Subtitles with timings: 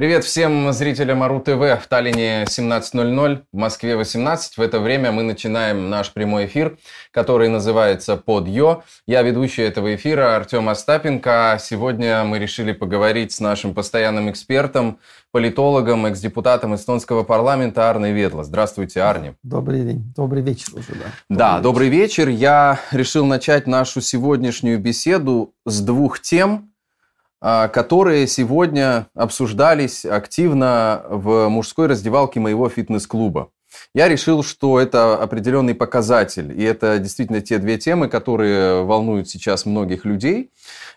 [0.00, 4.56] Привет всем зрителям АРУ ТВ в Таллине 17.00, в Москве 18.
[4.56, 6.78] В это время мы начинаем наш прямой эфир,
[7.10, 8.82] который называется «Под Йо».
[9.06, 11.58] Я ведущий этого эфира Артем Остапенко.
[11.60, 15.00] Сегодня мы решили поговорить с нашим постоянным экспертом,
[15.32, 18.42] политологом, экс-депутатом эстонского парламента Арной Ветла.
[18.42, 19.34] Здравствуйте, Арни.
[19.42, 20.14] Добрый день.
[20.16, 20.94] Добрый вечер уже, да.
[20.94, 21.62] Добрый да, вечер.
[21.62, 22.28] добрый вечер.
[22.30, 26.69] Я решил начать нашу сегодняшнюю беседу с двух тем– а,
[27.40, 33.50] которые сегодня обсуждались активно в мужской раздевалке моего фитнес-клуба.
[33.94, 39.66] Я решил, что это определенный показатель, и это действительно те две темы, которые волнуют сейчас
[39.66, 40.50] многих людей.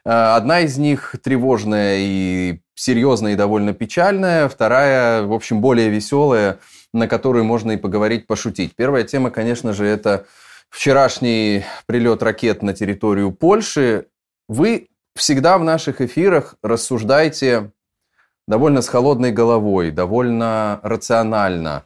[0.06, 6.60] А, одна из них тревожная и серьезная и довольно печальная, вторая, в общем, более веселая,
[6.94, 8.76] на которую можно и поговорить, пошутить.
[8.76, 10.26] Первая тема, конечно же, это
[10.70, 14.08] вчерашний прилет ракет на территорию Польши.
[14.48, 17.72] Вы всегда в наших эфирах рассуждайте
[18.48, 21.84] довольно с холодной головой, довольно рационально.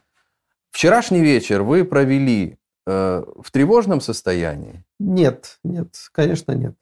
[0.72, 4.84] Вчерашний вечер вы провели э, в тревожном состоянии?
[5.00, 6.76] Нет, нет, конечно, нет.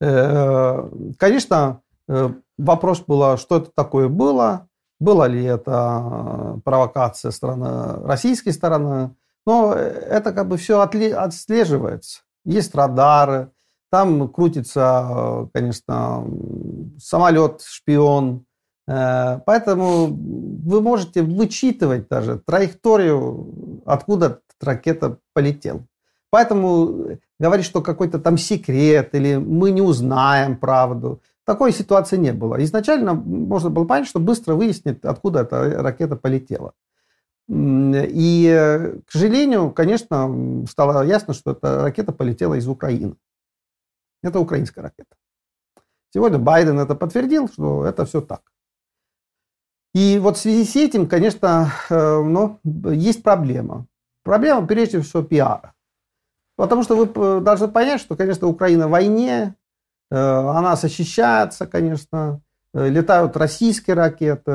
[0.00, 0.88] Э,
[1.18, 9.14] конечно, э, вопрос был, что это такое было, было ли это провокация стороны, российской стороны,
[9.46, 12.20] но это как бы все отслеживается.
[12.44, 13.50] Есть радары,
[13.90, 16.24] там крутится, конечно,
[16.98, 18.44] самолет, шпион.
[18.86, 25.84] Э, поэтому вы можете вычитывать даже траекторию, откуда ракета полетела.
[26.30, 32.62] Поэтому говорить, что какой-то там секрет или мы не узнаем правду, такой ситуации не было.
[32.62, 36.74] Изначально можно было понять, что быстро выяснит, откуда эта ракета полетела.
[37.48, 43.16] И, к сожалению, конечно, стало ясно, что эта ракета полетела из Украины.
[44.22, 45.16] Это украинская ракета.
[46.12, 48.42] Сегодня Байден это подтвердил, что это все так.
[49.94, 53.86] И вот в связи с этим, конечно, ну, есть проблема.
[54.22, 55.74] Проблема, прежде всего, пиара.
[56.56, 59.56] Потому что вы должны понять, что, конечно, Украина в войне,
[60.10, 62.42] э, она защищается, конечно,
[62.74, 64.52] э, летают российские ракеты,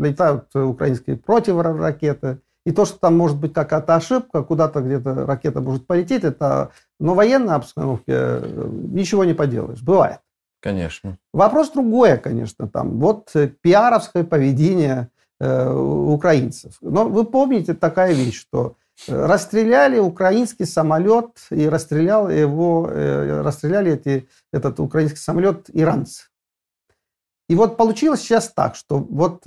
[0.00, 2.40] летают украинские противоракеты.
[2.64, 7.12] И то, что там может быть какая-то ошибка, куда-то где-то ракета может полететь, это но
[7.12, 9.82] в военной обстановке э, ничего не поделаешь.
[9.82, 10.20] Бывает.
[10.60, 11.18] Конечно.
[11.34, 12.98] Вопрос другое, конечно, там.
[12.98, 16.78] Вот э, пиаровское поведение э, украинцев.
[16.80, 18.76] Но вы помните такая вещь, что
[19.06, 26.28] э, расстреляли украинский самолет и расстрелял его, э, расстреляли эти, этот украинский самолет иранцы.
[27.50, 29.42] И вот получилось сейчас так, что вот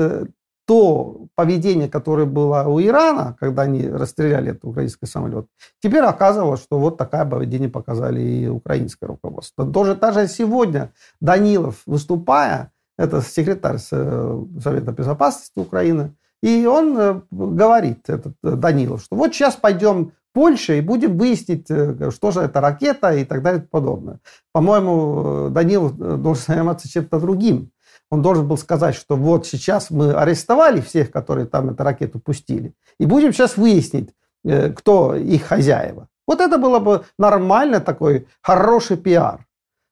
[0.68, 5.48] то поведение, которое было у Ирана, когда они расстреляли этот украинский самолет,
[5.82, 9.66] теперь оказывалось, что вот такое поведение показали и украинское руководство.
[9.66, 10.92] Тоже даже сегодня
[11.22, 19.04] Данилов, выступая, это секретарь э, Совета Безопасности Украины, и он э, говорит, этот э, Данилов,
[19.04, 23.42] что вот сейчас пойдем в Польшу и будем выяснить, что же это ракета и так
[23.42, 24.20] далее и подобное.
[24.52, 27.72] По-моему, Данилов должен заниматься чем-то другим.
[28.10, 32.74] Он должен был сказать, что вот сейчас мы арестовали всех, которые там эту ракету пустили,
[33.00, 34.14] и будем сейчас выяснить,
[34.46, 36.08] э, кто их хозяева.
[36.28, 39.48] Вот это было бы нормально такой хороший пиар.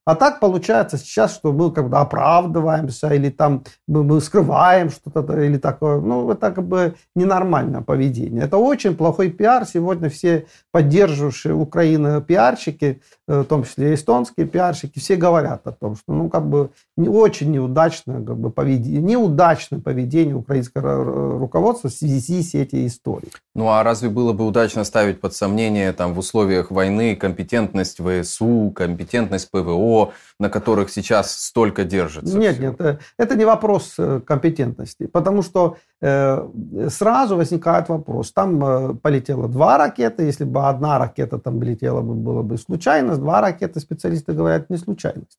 [0.06, 5.36] А так получается сейчас, что мы как бы оправдываемся, или там мы, мы скрываем что-то,
[5.42, 6.00] или такое.
[6.00, 8.44] Ну, это как бы ненормальное поведение.
[8.44, 9.66] Это очень плохой пиар.
[9.66, 16.12] Сегодня все поддерживающие Украину пиарщики, в том числе эстонские пиарщики, все говорят о том, что
[16.12, 22.42] ну, как бы не очень неудачное как бы, поведение, неудачное поведение украинского руководства в связи
[22.42, 23.32] с этой историей.
[23.54, 28.72] Ну, а разве было бы удачно ставить под сомнение там, в условиях войны компетентность ВСУ,
[28.74, 32.36] компетентность ПВО, на которых сейчас столько держится?
[32.36, 32.66] Нет, всего?
[32.68, 38.32] нет, э, это не вопрос э, компетентности, потому что э, сразу возникает вопрос.
[38.32, 43.20] Там э, полетело два ракеты, если бы одна ракета там летела, бы, было бы случайность,
[43.20, 45.38] два ракеты, специалисты говорят, не случайность.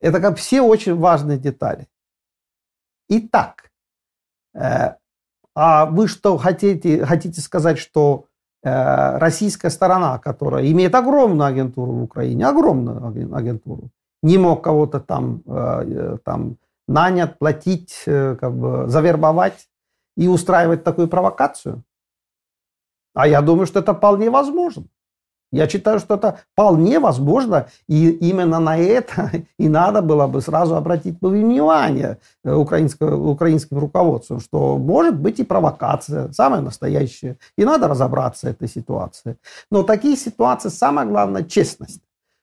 [0.00, 1.86] Это как все очень важные детали.
[3.08, 3.70] Итак,
[4.54, 4.96] э,
[5.54, 8.26] а вы что хотите, хотите сказать, что
[8.64, 13.90] Э, российская сторона, которая имеет огромную агентуру в Украине, огромную агентуру,
[14.22, 16.56] не мог кого-то там, э, э, там
[16.88, 19.68] нанять, платить, как бы завербовать
[20.16, 21.82] и устраивать такую провокацию?
[23.14, 24.86] А я думаю, что это вполне возможно.
[25.52, 30.76] Я считаю, что это вполне возможно, и именно на это и надо было бы сразу
[30.76, 38.46] обратить внимание э, украинским руководством, что может быть и провокация, самая настоящая, и надо разобраться
[38.46, 39.36] в этой ситуации.
[39.70, 42.00] Но такие ситуации, самое главное, честность.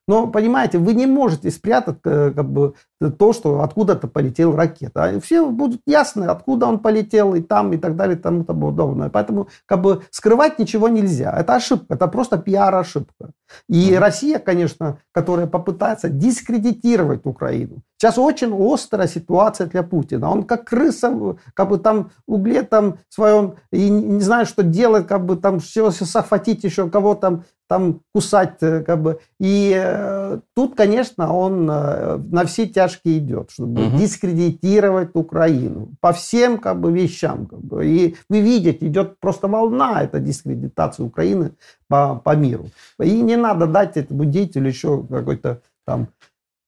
[0.08, 5.20] Но, понимаете, вы не можете спрятать э, как бы, то, что откуда-то полетел ракета.
[5.22, 9.10] Все будут ясны, откуда он полетел, и там, и так далее, и тому подобное.
[9.10, 11.32] Поэтому как бы скрывать ничего нельзя.
[11.38, 13.32] Это ошибка, это просто пиар-ошибка.
[13.68, 14.00] И mm-hmm.
[14.00, 17.82] Россия, конечно, которая попытается дискредитировать Украину.
[17.98, 20.30] Сейчас очень острая ситуация для Путина.
[20.30, 25.26] Он как крыса, как бы там угле там своем, и не знает, что делать, как
[25.26, 29.20] бы там все захватить еще кого там там кусать, э, как бы.
[29.40, 33.98] И э, тут, конечно, он э, на все тяжкие идет, чтобы угу.
[33.98, 37.46] дискредитировать Украину по всем как бы вещам.
[37.46, 37.86] Как бы.
[37.86, 41.52] И вы видите, идет просто волна этой дискредитации Украины
[41.88, 42.70] по, по миру.
[43.02, 46.08] И не надо дать этому деятелю еще какой-то там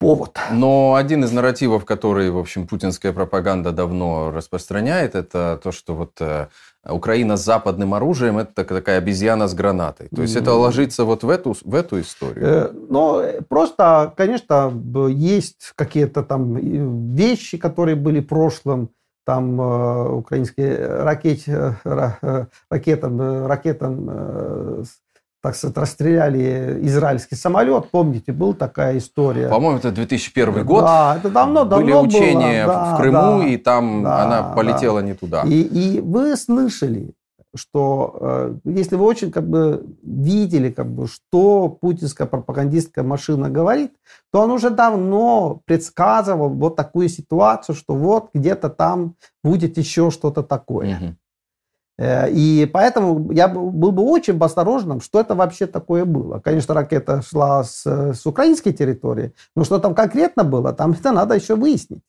[0.01, 0.39] повод.
[0.51, 6.19] Но один из нарративов, который, в общем, путинская пропаганда давно распространяет, это то, что вот
[6.19, 6.47] э,
[6.89, 10.07] Украина с западным оружием– это такая обезьяна с гранатой.
[10.13, 12.45] То есть это ложится вот в эту, в эту историю?
[12.45, 14.73] Э, ну, просто, конечно,
[15.09, 16.55] есть какие-то там
[17.15, 18.89] вещи, которые были в прошлом,
[19.23, 21.43] там э, украинские ракет,
[22.69, 24.83] ракетам, ракетам
[25.41, 27.89] так сказать, расстреляли израильский самолет.
[27.89, 29.49] Помните, была такая история.
[29.49, 30.83] По-моему, это 2001 год.
[30.83, 32.73] Да, это давно-давно Были учения было.
[32.73, 35.07] Да, в Крыму, да, и там да, она полетела да.
[35.07, 35.43] не туда.
[35.43, 37.13] И, и вы слышали,
[37.55, 43.93] что э, если вы очень как бы видели, как бы, что путинская пропагандистская машина говорит,
[44.31, 50.43] то он уже давно предсказывал вот такую ситуацию, что вот где-то там будет еще что-то
[50.43, 50.95] такое.
[50.95, 51.15] Угу.
[52.01, 56.39] Э, и поэтому я был бы очень осторожным, что это вообще такое было.
[56.39, 61.35] Конечно, ракета шла с, с украинской территории, но что там конкретно было, там это надо
[61.35, 62.01] еще выяснить.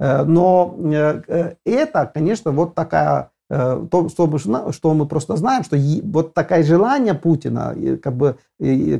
[0.00, 5.76] Э, но э, это, конечно, вот такая то, что мы, что мы просто знаем, что
[6.04, 8.36] вот такое желание Путина, как бы,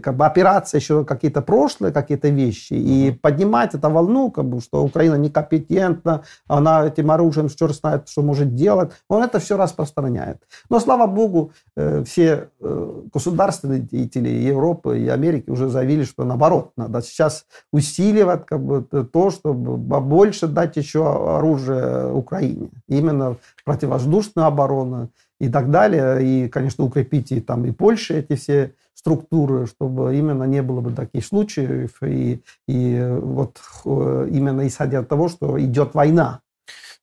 [0.03, 4.83] как бы опираться еще какие-то прошлые какие-то вещи и поднимать эту волну, как бы, что
[4.83, 10.39] Украина некомпетентна, она этим оружием черт знает, что может делать, он это все распространяет.
[10.71, 16.73] Но, слава богу, э, все э, государственные деятели Европы и Америки уже заявили, что наоборот,
[16.77, 22.71] надо сейчас усиливать как бы, то, чтобы больше дать еще оружие Украине.
[22.89, 26.25] Именно противовоздушная оборона и так далее.
[26.25, 30.93] И, конечно, укрепить и там и Польша эти все структуры, чтобы именно не было бы
[30.93, 32.03] таких случаев.
[32.03, 36.41] И, и вот э, именно исходя от того, что идет война.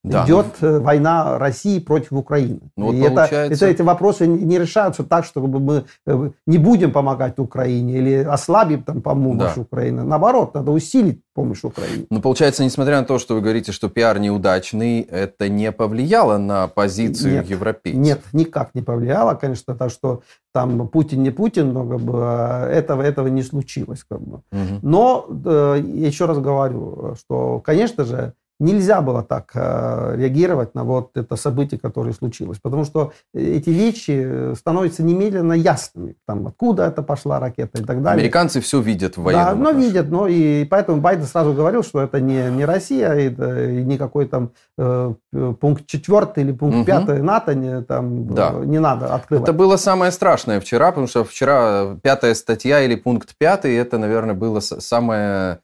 [0.10, 0.26] Да.
[0.26, 2.62] Идет э, война России против Украины.
[2.76, 3.36] Ну, вот и получается...
[3.36, 8.14] это, это, эти вопросы не решаются так, чтобы мы э, не будем помогать Украине или
[8.16, 9.62] ослабим там помощь да.
[9.62, 10.04] Украины.
[10.04, 12.06] Наоборот, надо усилить помощь Украине.
[12.10, 16.68] Ну, получается, несмотря на то, что вы говорите, что пиар неудачный, это не повлияло на
[16.68, 18.02] позицию нет, европейцев?
[18.02, 20.22] Нет, никак не повлияло, конечно, так что
[20.54, 24.04] там Путин не Путин, но как бы, а, этого, этого не случилось.
[24.10, 24.38] Как бы.
[24.52, 24.80] угу.
[24.82, 31.16] Но, э, еще раз говорю, что, конечно же, нельзя было так э, реагировать на вот
[31.16, 32.60] это событие, которое случилось.
[32.60, 36.16] Потому что эти вещи становятся немедленно ясными.
[36.26, 38.22] Там, откуда это пошла ракета и так далее.
[38.22, 40.10] Американцы все видят в военном Да, но видят.
[40.10, 44.52] Но и поэтому Байден сразу говорил, что это не, не Россия, это не какой там
[44.78, 45.14] э,
[45.60, 46.86] пункт четвертый или пункт угу.
[46.86, 48.54] пятый НАТО не, там, да.
[48.54, 49.44] э, не надо открывать.
[49.44, 54.36] Это было самое страшное вчера, потому что вчера пятая статья или пункт пятый, это, наверное,
[54.36, 55.60] было самое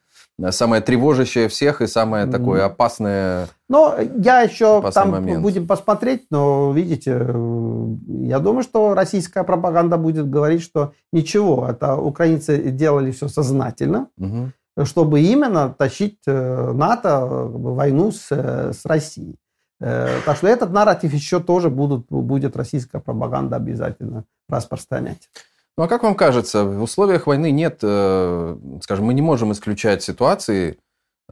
[0.50, 3.47] самое тревожащее всех и самое такое опасное.
[3.69, 5.41] Но я еще там момент.
[5.41, 11.95] будем посмотреть, но видите, э, я думаю, что российская пропаганда будет говорить, что ничего, это
[11.95, 14.52] украинцы делали все сознательно, mm
[14.85, 19.37] чтобы именно тащить э, НАТО в войну с, э, с Россией.
[19.80, 25.30] Так что этот нарратив еще тоже будут, будет российская пропаганда обязательно распространять.
[25.77, 30.03] Ну а как вам кажется, в условиях войны нет, э, скажем, мы не можем исключать
[30.03, 30.77] ситуации,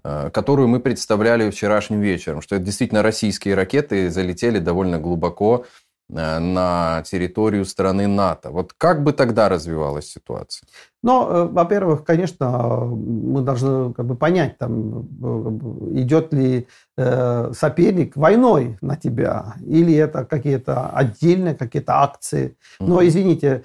[0.04, 5.66] э, которую мы представляли вчерашним вечером, что это действительно российские ракеты залетели довольно глубоко
[6.14, 8.50] Э, на территорию страны НАТО.
[8.52, 10.68] Вот как бы тогда развивалась ситуация?
[11.04, 16.68] Ну, э, во-первых, конечно, мы должны как бы понять, там, э, идет ли
[16.98, 22.58] соперник войной на тебя, или это какие-то отдельные какие-то акции.
[22.80, 23.64] Но, извините,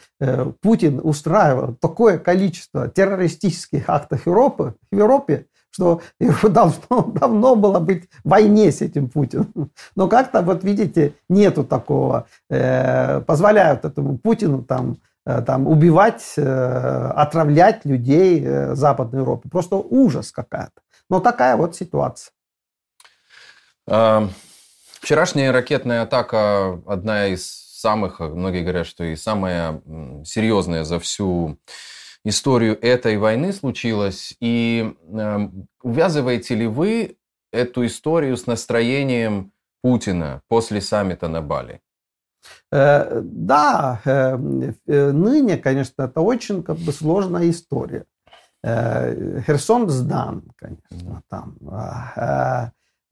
[0.62, 8.08] Путин устраивал такое количество террористических актов Европы, в Европе, что его должно давно было быть
[8.24, 9.70] в войне с этим Путиным.
[9.94, 12.26] Но как-то, вот видите, нету такого.
[12.50, 19.48] Э, позволяют этому Путину там, э, там убивать, э, отравлять людей э, Западной Европы.
[19.48, 20.82] Просто ужас какая-то.
[21.10, 22.32] Но такая вот ситуация.
[23.88, 24.28] А,
[25.00, 29.82] вчерашняя ракетная атака одна из самых, многие говорят, что и самая
[30.24, 31.58] серьезная за всю
[32.24, 34.34] историю этой войны случилось?
[34.40, 35.48] И э,
[35.82, 37.16] увязываете ли вы
[37.52, 39.52] эту историю с настроением
[39.82, 41.80] Путина после саммита на Бали?
[42.72, 44.38] Э, да, э,
[44.86, 48.04] э, ныне, конечно, это очень как бы сложная история.
[48.62, 51.56] Херсон сдан, конечно, там.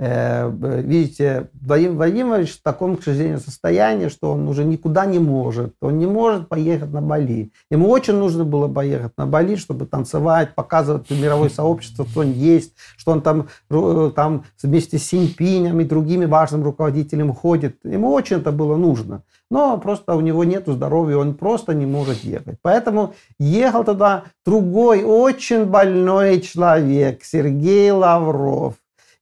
[0.00, 5.74] Э, видите, Владимир Владимирович в таком, к сожалению, состоянии, что он уже никуда не может.
[5.80, 7.52] Он не может поехать на Бали.
[7.70, 12.74] Ему очень нужно было поехать на Бали, чтобы танцевать, показывать мировое сообщество, что он есть,
[12.96, 13.48] что он там,
[14.14, 17.76] там вместе с Синьпинем и другими важными руководителями ходит.
[17.84, 19.22] Ему очень это было нужно.
[19.48, 22.58] Но просто у него нет здоровья, он просто не может ехать.
[22.62, 28.74] Поэтому ехал туда другой очень больной человек, Сергей Лавров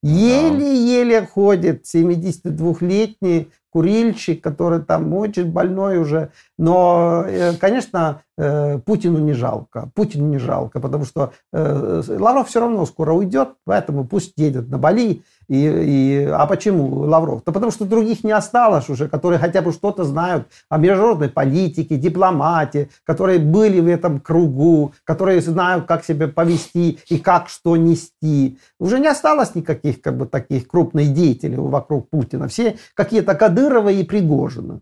[0.02, 6.30] Еле-еле ходит 72-летний курильщик, который там очень больной уже.
[6.59, 9.90] Но, э, конечно, э, Путину не жалко.
[9.94, 14.76] Путину не жалко, потому что э, Лавров все равно скоро уйдет, поэтому пусть едет на
[14.76, 17.42] Бали и, и, а почему Лавров?
[17.44, 21.96] Да потому что других не осталось уже, которые хотя бы что-то знают о международной политике,
[21.96, 28.58] дипломатии, которые были в этом кругу, которые знают, как себя повести и как что нести.
[28.78, 32.49] Уже не осталось никаких как бы, таких крупных деятелей вокруг Путина.
[32.49, 34.80] Все какие-то Кадыровы и Пригожины.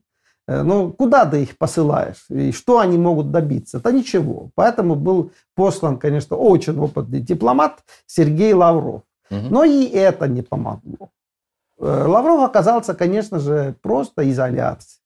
[0.51, 2.25] Э, ну, куда ты их посылаешь?
[2.29, 3.79] И что они могут добиться?
[3.79, 4.51] Да ничего.
[4.57, 9.03] Поэтому был послан, конечно, очень опытный дипломат Сергей Лавров.
[9.31, 11.11] Но и это не помогло.
[11.79, 15.01] Э, Лавров оказался, конечно же, просто изоляцией.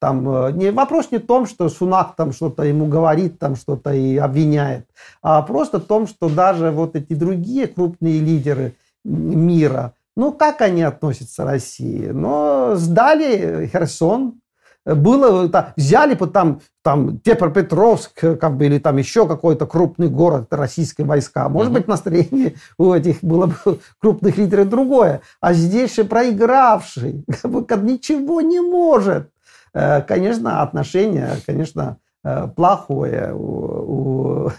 [0.00, 3.92] Там э, не, вопрос не в том, что Сунак там что-то ему говорит, там что-то
[3.92, 4.88] и обвиняет,
[5.22, 10.82] а просто в том, что даже вот эти другие крупные лидеры мира, ну как они
[10.82, 12.06] относятся к России?
[12.06, 14.39] Но сдали Херсон,
[14.86, 20.48] было, там, взяли бы там, там Днепропетровск, как бы, или там еще какой-то крупный город,
[20.50, 21.48] российские войска.
[21.48, 23.54] Может быть, настроение у этих было бы
[24.00, 25.20] крупных лидеров другое.
[25.40, 29.30] А здесь же проигравший, как бы, ничего не может.
[29.74, 33.34] Э, конечно, отношение, конечно, э, плохое,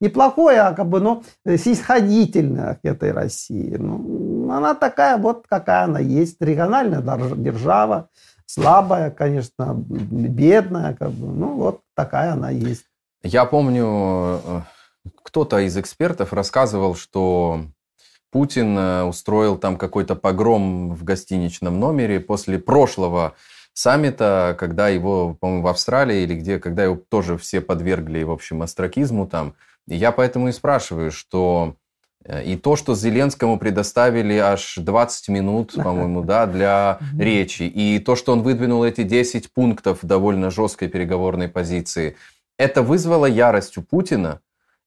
[0.00, 3.76] не плохое, а как бы, но снисходительное к этой России.
[3.76, 7.02] Ну, она такая вот, какая она есть, региональная
[7.36, 8.08] держава,
[8.48, 12.84] слабая, конечно, бедная, как бы, ну вот такая она есть.
[13.22, 14.60] Я помню, э,
[15.22, 17.66] кто-то из экспертов рассказывал, что
[18.30, 23.34] Путин э, устроил там какой-то погром в гостиничном номере после прошлого
[23.74, 28.62] саммита, когда его, по-моему, в Австралии или где, когда его тоже все подвергли, в общем,
[28.62, 29.54] астракизму там.
[29.86, 31.74] И я поэтому и спрашиваю, что
[32.44, 38.32] и то, что Зеленскому предоставили аж 20 минут, по-моему, да, для речи, и то, что
[38.32, 42.16] он выдвинул эти 10 пунктов довольно жесткой переговорной позиции,
[42.58, 44.40] это вызвало ярость у Путина,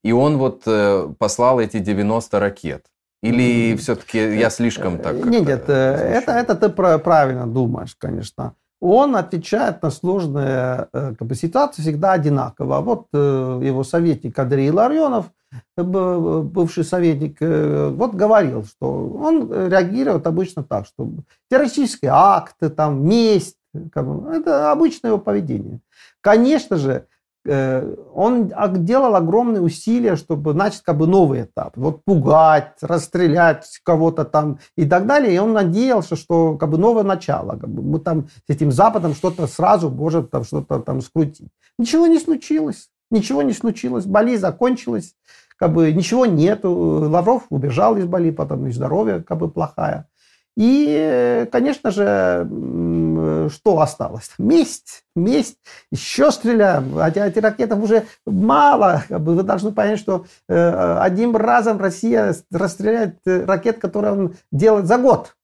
[0.03, 2.85] и он вот э, послал эти 90 ракет.
[3.23, 5.13] Или все-таки я слишком так...
[5.13, 11.27] Нет, нет, э, это, это ты правильно думаешь, конечно он отвечает на сложные э, как
[11.27, 12.81] бы, ситуации всегда одинаково.
[12.81, 15.27] Вот э, его советник Андрей Ларионов,
[15.77, 21.07] э, бывший советник, вот говорил, что он реагирует обычно так, что
[21.49, 23.57] террористические акты, там, месть,
[23.93, 25.79] как бы, это обычное его поведение.
[26.19, 27.05] Конечно же,
[27.43, 28.51] он
[28.85, 31.75] делал огромные усилия, чтобы начать как бы новый этап.
[31.75, 35.33] Вот пугать, расстрелять кого-то там и так далее.
[35.35, 37.57] И он надеялся, что как бы новое начало.
[37.57, 41.49] Как бы мы там с этим Западом что-то сразу может там что-то там скрутить.
[41.79, 42.89] Ничего не случилось.
[43.09, 44.05] Ничего не случилось.
[44.05, 45.15] Бали закончилась.
[45.57, 46.71] Как бы ничего нету.
[47.09, 50.07] Лавров убежал из Бали, потом и здоровье как бы плохая.
[50.57, 52.47] И, конечно же,
[53.49, 54.31] что осталось?
[54.37, 55.57] Месть, месть,
[55.91, 56.95] еще стреляем.
[56.95, 59.03] Хотя этих ракетов уже мало.
[59.09, 64.97] Вы должны понять, что э, одним разом Россия расстреляет э, ракет, которые он делает за
[64.97, 65.35] год.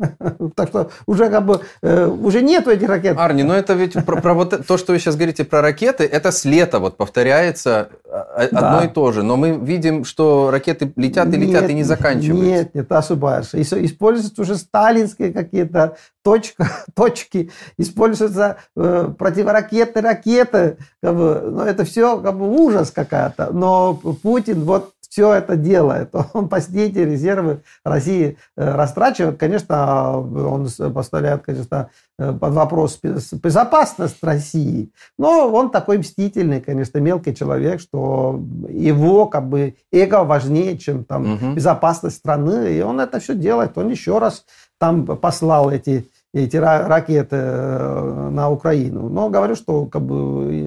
[0.54, 3.16] Так что уже как бы э, уже нету этих ракет.
[3.18, 6.30] Арни, но это ведь про, про вот то, что вы сейчас говорите про ракеты, это
[6.30, 8.84] с лета вот повторяется а, а, одно да.
[8.84, 9.22] и то же.
[9.22, 12.44] Но мы видим, что ракеты летят и летят нет, и не заканчиваются.
[12.44, 13.60] Нет, нет, ошибаешься.
[13.60, 20.78] Используются уже сталинские какие-то точка, точки, используются э, противоракетные ракеты.
[21.02, 23.50] Как бы, ну, это все как бы ужас какая-то.
[23.52, 26.10] Но Путин вот все это делает.
[26.32, 29.38] Он последние резервы России э, растрачивает.
[29.38, 34.90] Конечно, он поставляет, конечно, э, под вопрос безопасность России.
[35.18, 41.34] Но он такой мстительный, конечно, мелкий человек, что его как бы эго важнее, чем там
[41.34, 41.52] угу.
[41.54, 42.76] безопасность страны.
[42.76, 43.76] И он это все делает.
[43.78, 44.44] Он еще раз
[44.78, 46.08] там послал эти
[46.44, 49.08] эти ракеты э, на Украину.
[49.08, 50.14] Но говорю, что как бы,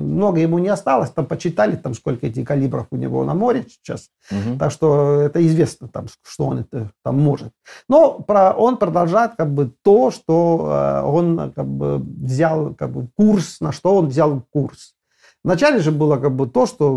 [0.01, 1.11] много ему не осталось.
[1.11, 4.09] Там почитали, там, сколько этих калибров у него на море сейчас.
[4.31, 4.57] Угу.
[4.57, 7.51] Так что это известно, там, что он это там может.
[7.87, 13.07] Но про, он продолжает как бы, то, что э, он как бы, взял как бы,
[13.15, 14.95] курс, на что он взял курс.
[15.43, 16.95] Вначале же было как бы то, что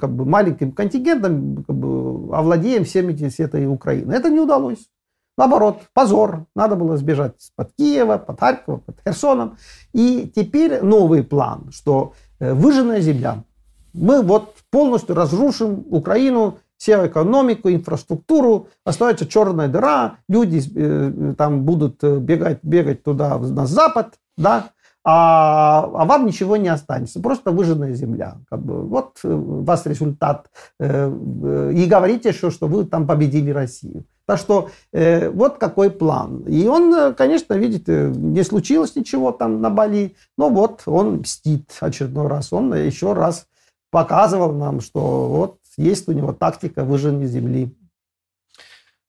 [0.00, 4.12] как бы, маленьким контингентом как бы, овладеем всеми этой Украины.
[4.12, 4.88] Это не удалось.
[5.36, 6.46] Наоборот, позор.
[6.54, 9.58] Надо было сбежать под Киева, под Харькова, под Херсоном.
[9.92, 13.44] И теперь новый план, что э, выжженная земля.
[13.92, 22.02] Мы вот полностью разрушим Украину, всю экономику, инфраструктуру, остается черная дыра, люди э, там будут
[22.02, 24.70] э, бегать, бегать туда на запад, да,
[25.04, 28.38] а, а вам ничего не останется, просто выжженная земля.
[28.50, 30.50] Как бы, вот у вас результат.
[30.80, 34.04] И говорите, что, что вы там победили Россию.
[34.26, 36.42] Так что э, вот какой план.
[36.48, 41.70] И он, э, конечно, видите, не случилось ничего там на Бали, но вот он мстит
[41.80, 42.52] очередной раз.
[42.52, 43.46] Он еще раз
[43.90, 47.72] показывал нам, что вот есть у него тактика выжжения земли.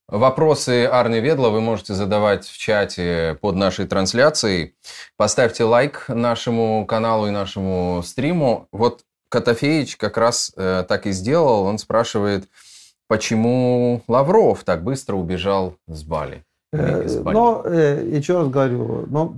[0.08, 4.76] Вопросы Арны Ведла вы можете задавать в чате под нашей трансляцией.
[5.18, 8.70] Поставьте лайк нашему каналу и нашему стриму.
[8.72, 11.64] Вот Котофеич как раз э, так и сделал.
[11.64, 12.48] Он спрашивает,
[13.08, 16.44] почему Лавров так быстро убежал с Бали?
[16.74, 19.36] Э, но, э, еще раз говорю, но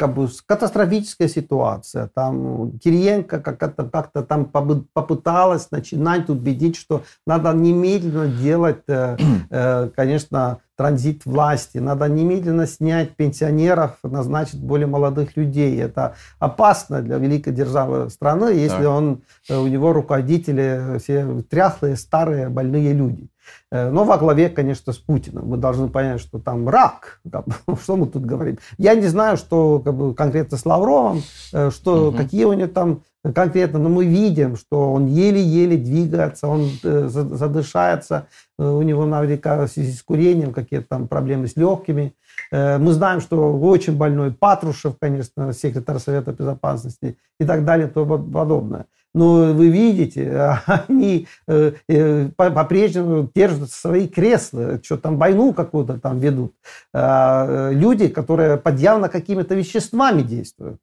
[0.00, 2.10] как бы катастрофическая ситуация.
[2.14, 11.26] Там Кириенко как-то как там попыталась начинать убедить, что надо немедленно делать, э, конечно, транзит
[11.26, 11.76] власти.
[11.76, 15.78] Надо немедленно снять пенсионеров, назначить более молодых людей.
[15.78, 22.94] Это опасно для великой державы страны, если он, у него руководители все тряхлые, старые, больные
[22.94, 23.28] люди.
[23.72, 25.48] Э, но во главе, конечно, с Путиным.
[25.48, 27.20] Мы должны понять, что там рак.
[27.82, 28.58] Что мы тут говорим?
[28.78, 32.16] Я не знаю, что как бы, конкретно с Лавровым, э, что, угу.
[32.16, 33.02] какие у него там
[33.34, 38.26] конкретно, но мы видим, что он еле-еле двигается, он э, задышается,
[38.58, 42.14] у него наверняка в связи с курением какие-то там проблемы с легкими.
[42.52, 48.18] Мы знаем, что очень больной Патрушев, конечно, секретарь Совета Безопасности и так далее и тому
[48.18, 48.86] подобное.
[49.14, 56.18] Но вы видите, они э, э, по-прежнему держат свои кресла, что там войну какую-то там
[56.18, 56.54] ведут.
[56.92, 60.78] А, люди, которые под явно какими-то веществами действуют.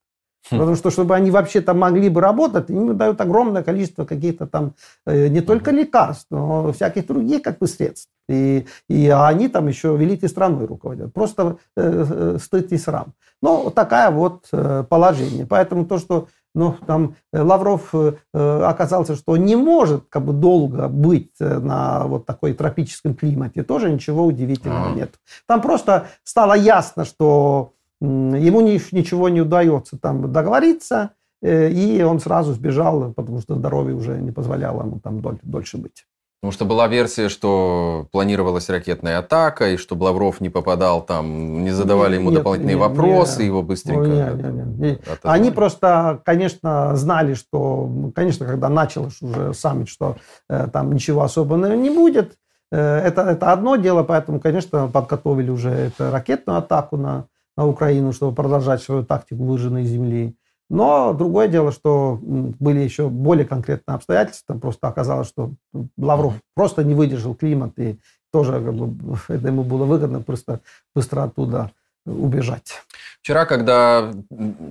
[0.50, 0.60] Хм.
[0.60, 4.74] Потому что, чтобы они вообще там могли бы работать, им дают огромное количество каких-то там
[5.06, 8.10] э, не только лекарств, но всяких других как бы средств.
[8.30, 11.14] И, и они там еще великой страной руководят.
[11.14, 13.14] Просто э, стыд и срам.
[13.42, 15.46] Вот такая вот э, положение.
[15.46, 16.28] Поэтому то, что
[16.58, 22.08] но там э, Лавров э, э, оказался, что не может как бы долго быть на
[22.08, 25.14] вот такой тропическом климате, тоже ничего удивительного нет.
[25.46, 31.12] Там просто стало ясно, что ему ничего не удается там договориться,
[31.44, 36.06] и он сразу сбежал, потому что здоровье уже не позволяло ему там дольше быть.
[36.40, 41.72] Потому что была версия, что планировалась ракетная атака, и что Лавров не попадал там, не
[41.72, 44.08] задавали ему нет, дополнительные нет, вопросы, нет, его быстренько...
[44.08, 45.20] Нет, нет, нет.
[45.24, 51.74] Они просто, конечно, знали, что, конечно, когда началось уже саммит, что э, там ничего особенного
[51.74, 52.38] не будет.
[52.72, 58.14] Э, это, это одно дело, поэтому, конечно, подготовили уже это ракетную атаку на, на Украину,
[58.14, 60.38] чтобы продолжать свою тактику выжженной земли.
[60.70, 64.58] Но другое дело, что были еще более конкретные обстоятельства.
[64.58, 65.54] Просто оказалось, что
[65.98, 68.00] Лавров просто не выдержал климат, и
[68.32, 70.62] тоже как бы, это ему было выгодно просто
[70.96, 71.72] быстро оттуда
[72.06, 72.82] убежать.
[73.22, 74.14] Вчера, когда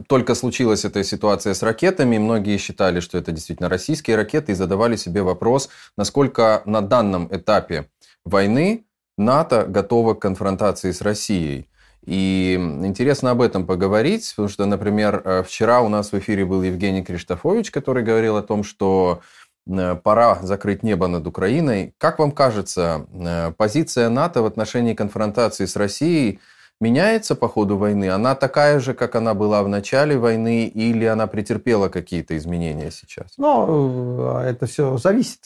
[0.09, 4.97] только случилась эта ситуация с ракетами, многие считали, что это действительно российские ракеты, и задавали
[4.97, 7.91] себе вопрос, насколько на данном этапе
[8.25, 8.87] войны
[9.19, 11.69] НАТО готово к конфронтации с Россией.
[12.07, 16.63] И интересно об этом поговорить, потому что, например, э, вчера у нас в эфире был
[16.63, 19.21] Евгений Криштофович, который говорил о том, что
[19.67, 21.95] э, пора закрыть небо над Украиной.
[21.99, 26.39] Как вам кажется, э, позиция НАТО в отношении конфронтации с Россией
[26.81, 28.09] меняется по ходу войны?
[28.09, 33.33] Она такая же, как она была в начале войны, или она претерпела какие-то изменения сейчас?
[33.37, 35.41] Ну, это все зависит.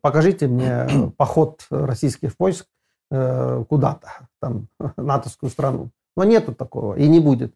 [0.00, 2.66] Покажите мне поход российских войск
[3.14, 4.08] Э, куда-то,
[4.40, 5.90] там, натовскую страну.
[6.16, 7.54] Но нету такого и не будет.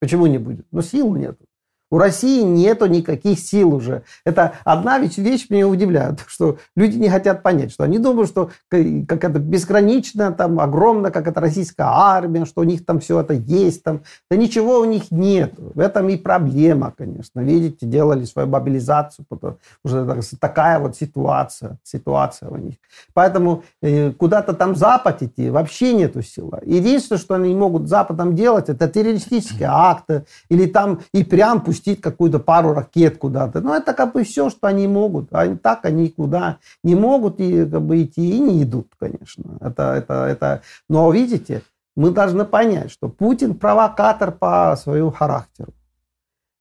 [0.00, 0.66] Почему не будет?
[0.70, 1.46] Ну, сил нету.
[1.90, 4.02] У России нету никаких сил уже.
[4.24, 8.50] Это одна вещь, вещь меня удивляет, что люди не хотят понять, что они думают, что
[8.70, 13.34] как это безгранично, там, огромно, как это российская армия, что у них там все это
[13.34, 13.82] есть.
[13.82, 14.02] Там.
[14.30, 15.54] Да ничего у них нет.
[15.56, 17.40] В этом и проблема, конечно.
[17.40, 22.74] Видите, делали свою мобилизацию, потом уже такая вот ситуация, ситуация у них.
[23.14, 26.60] Поэтому э, куда-то там Запад идти вообще нету силы.
[26.64, 32.00] Единственное, что они могут Западом делать, это террористические акты, или там и прям пусть запустить
[32.00, 33.60] какую-то пару ракет куда-то.
[33.60, 35.28] Но это как бы все, что они могут.
[35.32, 39.44] А так они куда не могут и, как бы, идти и не идут, конечно.
[39.60, 40.62] Это, это, это...
[40.88, 41.62] Но видите,
[41.96, 45.72] мы должны понять, что Путин провокатор по своему характеру.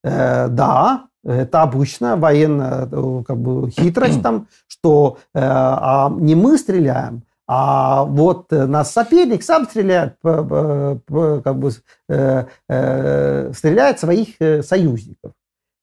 [0.04, 6.58] Э, да, это обычная военная э, как бы, хитрость там, что э, а не мы
[6.58, 11.72] стреляем, а вот э, наш соперник сам стреляет, как бы,
[12.10, 15.32] э, э, стреляет своих союзников.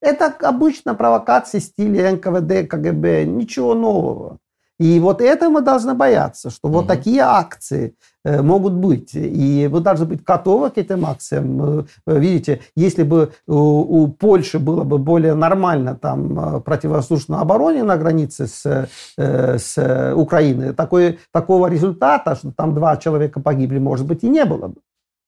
[0.02, 4.38] Это обычно провокация в стиле НКВД, КГБ, ничего нового.
[4.78, 9.10] И вот это мы должны бояться, что вот такие акции э, могут быть.
[9.14, 11.86] И вы должны быть готовы к этим акциям.
[12.06, 18.48] Видите, если бы у, Польши было бы более нормально там э, противовоздушная обороне на границе
[18.48, 24.28] с, э, с Украиной, такой, такого результата, что там два человека погибли, может быть, и
[24.28, 24.76] не было бы.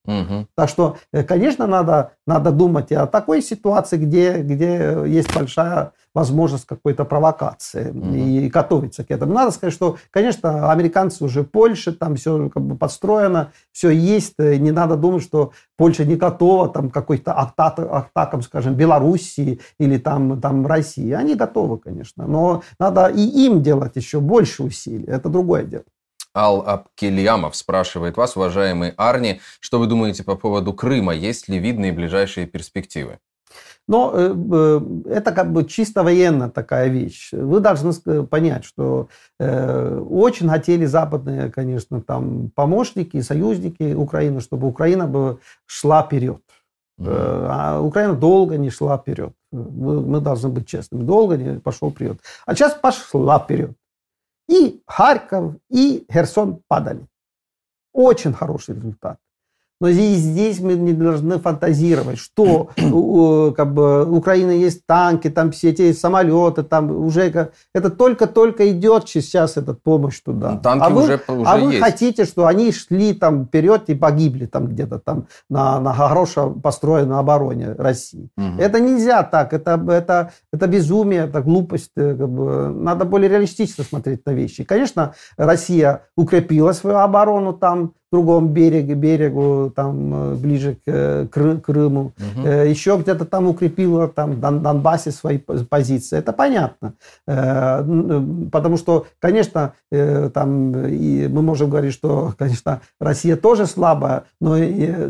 [0.07, 0.47] Угу.
[0.55, 7.05] Так что, конечно, надо, надо думать о такой ситуации, где, где есть большая возможность какой-то
[7.05, 8.15] провокации угу.
[8.15, 9.33] и готовиться к этому.
[9.33, 14.39] Надо сказать, что, конечно, американцы уже Польша, там все как бы подстроено, все есть.
[14.39, 20.65] Не надо думать, что Польша не готова там какой-то атакам, скажем, Белоруссии или там, там
[20.65, 21.11] России.
[21.11, 22.25] Они готовы, конечно.
[22.25, 25.05] Но надо и им делать еще больше усилий.
[25.05, 25.83] Это другое дело.
[26.37, 31.15] Ал Абкельямов спрашивает вас, уважаемый Арни, что вы думаете по поводу Крыма?
[31.15, 33.17] Есть ли видные ближайшие перспективы?
[33.87, 37.29] Но э, э, это как бы чисто военная такая вещь.
[37.31, 37.91] Вы должны
[38.27, 39.07] понять, что
[39.39, 46.41] э, очень хотели западные, конечно, там помощники, союзники Украины, чтобы Украина бы шла вперед.
[46.99, 47.47] Mm-hmm.
[47.49, 49.33] А Украина долго не шла вперед.
[49.51, 51.03] Мы, мы должны быть честными.
[51.03, 52.19] Долго не пошел вперед.
[52.45, 53.71] А сейчас пошла вперед.
[54.47, 57.05] И Харьков, и Херсон падали.
[57.93, 59.19] Очень хороший результат.
[59.79, 62.69] Но здесь, здесь мы не должны фантазировать, что
[63.55, 69.57] как бы, Украина есть танки, там все эти самолеты, там уже это только-только идет сейчас
[69.57, 70.53] эта помощь туда.
[70.53, 71.83] Ну, танки а вы, уже, уже а вы есть.
[71.83, 77.19] хотите, что они шли там вперед и погибли там где-то там на, на хорошо построенной
[77.19, 78.29] обороне России.
[78.37, 78.59] Угу.
[78.59, 81.91] Это нельзя так, это, это, это безумие, это глупость.
[81.95, 84.63] Э, как бы, надо более реалистично смотреть на вещи.
[84.63, 92.13] конечно, Россия укрепила свою оборону там, другом береге, берегу, там э, ближе к Крыму.
[92.17, 92.47] Угу.
[92.47, 96.17] Еще где-то там укрепила там Дон, Донбассе свои позиции.
[96.17, 96.93] Это понятно.
[97.27, 97.83] Э,
[98.51, 104.55] потому что, конечно, там и мы можем говорить, что, конечно, Россия тоже слабая, но,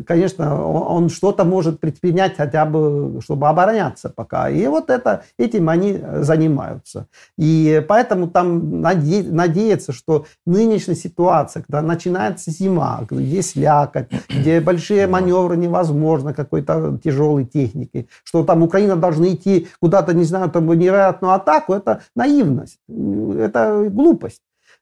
[0.05, 4.49] конечно, он что-то может предпринять хотя бы, чтобы обороняться пока.
[4.49, 7.07] И вот это, этим они занимаются.
[7.37, 15.07] И поэтому там наде, надеяться, что нынешняя ситуация, когда начинается зима, где слякоть, где большие
[15.07, 21.33] маневры невозможно какой-то тяжелой техники, что там Украина должна идти куда-то, не знаю, там невероятную
[21.33, 24.41] атаку, это наивность, это глупость.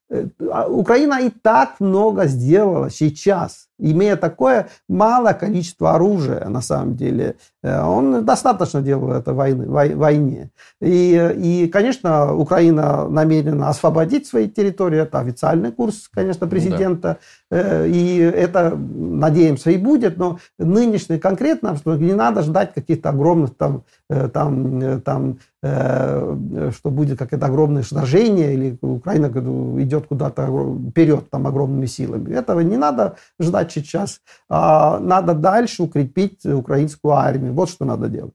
[0.10, 6.96] Э, а Украина и так много сделала сейчас, имея такое малое количество оружия, на самом
[6.96, 7.36] деле.
[7.64, 10.52] Э, он достаточно делал это в войне.
[10.82, 15.00] И, и, конечно, Украина намерена освободить свои территории.
[15.00, 17.18] Это официальный курс, конечно, президента.
[17.50, 17.58] Да.
[17.58, 20.18] Э, и это, надеемся, и будет.
[20.18, 23.84] Но нынешний конкретно, не надо ждать каких-то огромных там,
[24.34, 29.26] там, там что будет какое-то огромное сражение, или Украина
[29.82, 30.48] идет куда-то
[30.92, 32.34] вперед там огромными силами.
[32.34, 34.22] Этого не надо ждать сейчас.
[34.50, 37.54] А надо дальше укрепить украинскую армию.
[37.54, 38.34] Вот что надо делать.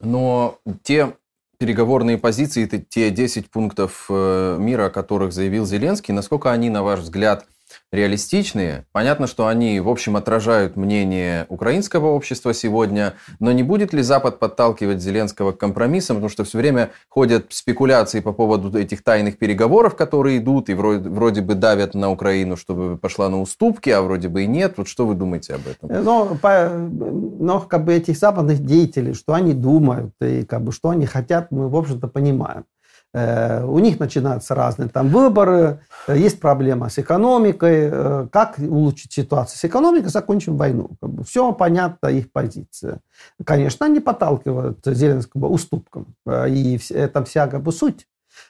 [0.00, 1.14] Но те
[1.58, 7.00] переговорные позиции, те 10 пунктов э, мира, о которых заявил Зеленский, насколько они, на ваш
[7.00, 7.46] взгляд,
[7.92, 8.86] реалистичные.
[8.92, 14.38] Понятно, что они, в общем, отражают мнение украинского общества сегодня, но не будет ли Запад
[14.38, 19.96] подталкивать Зеленского к компромиссам, потому что все время ходят спекуляции по поводу этих тайных переговоров,
[19.96, 24.28] которые идут, и вроде, вроде бы давят на Украину, чтобы пошла на уступки, а вроде
[24.28, 24.74] бы и нет.
[24.76, 26.04] Вот что вы думаете об этом?
[26.04, 30.90] Но, по, но как бы этих западных деятелей, что они думают и как бы что
[30.90, 32.64] они хотят, мы, в общем-то, понимаем.
[33.12, 37.88] Э, у них начинаются разные там выборы, э, есть проблема с экономикой.
[37.90, 40.08] Э, как улучшить ситуацию с экономикой?
[40.08, 40.90] Закончим войну.
[41.26, 43.00] Все понятно, их позиция.
[43.44, 46.14] Конечно, они подталкивают Зеленского уступкам.
[46.26, 48.06] И это вся как бы суть.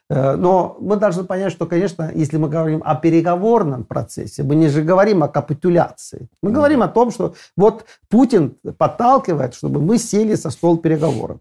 [0.09, 4.83] Но мы должны понять, что, конечно, если мы говорим о переговорном процессе, мы не же
[4.83, 6.29] говорим о капитуляции.
[6.42, 11.40] Мы говорим о том, что вот Путин подталкивает, чтобы мы сели со стол переговоров.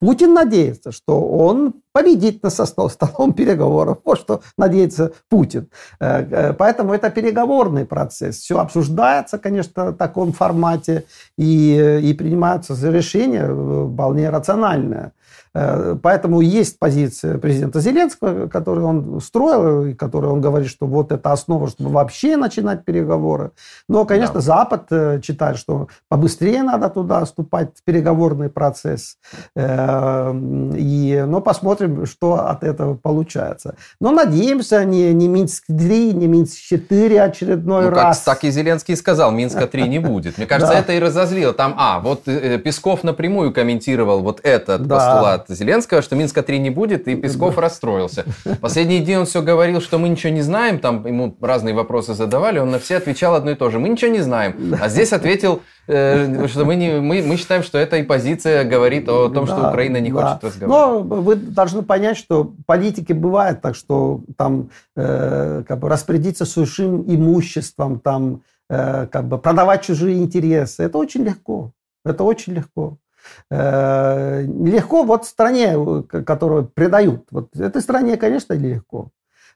[0.00, 3.98] Путин надеется, что он победит на со столом переговоров.
[4.04, 5.68] Вот что надеется Путин.
[5.98, 8.36] Э, э, поэтому это переговорный процесс.
[8.36, 11.04] Все обсуждается, конечно, в таком формате
[11.36, 15.12] и, и принимаются решения э, вполне рациональные.
[15.58, 21.10] Э, поэтому есть позиция президента Зеленского, которую он строил, и которую он говорит, что вот
[21.10, 23.50] это основа, чтобы вообще начинать переговоры.
[23.88, 24.40] Но, конечно, да.
[24.40, 29.16] Запад э, читает, что побыстрее надо туда вступать в переговорный процесс.
[29.56, 30.32] Э,
[30.76, 33.74] и, но посмотрим, что от этого получается.
[34.00, 38.18] Но надеемся, не, не Минск-3, не Минск-4 очередной ну, раз.
[38.18, 40.38] Как, так и Зеленский сказал, Минска-3 не будет.
[40.38, 41.52] Мне кажется, это и разозлило.
[41.52, 47.16] Там, а, вот Песков напрямую комментировал вот этот постулат Зеленского, что Минска-3 не будет, и
[47.16, 47.62] Песков да.
[47.62, 48.24] расстроился.
[48.60, 52.58] Последние дни он все говорил, что мы ничего не знаем, там ему разные вопросы задавали,
[52.58, 53.78] он на все отвечал одно и то же.
[53.78, 54.76] Мы ничего не знаем.
[54.80, 59.08] А здесь ответил, э, что мы, не, мы, мы считаем, что эта и позиция говорит
[59.08, 60.32] о том, да, что Украина не да.
[60.32, 61.06] хочет разговаривать.
[61.08, 67.04] Но вы должны понять, что политики бывает так, что там э, как бы распорядиться сушим
[67.06, 70.82] имуществом, там э, как бы продавать чужие интересы.
[70.82, 71.72] Это очень легко.
[72.04, 72.98] Это очень легко.
[73.50, 75.74] Э, легко вот стране,
[76.26, 77.26] которую предают.
[77.30, 79.08] Вот этой стране, конечно, легко.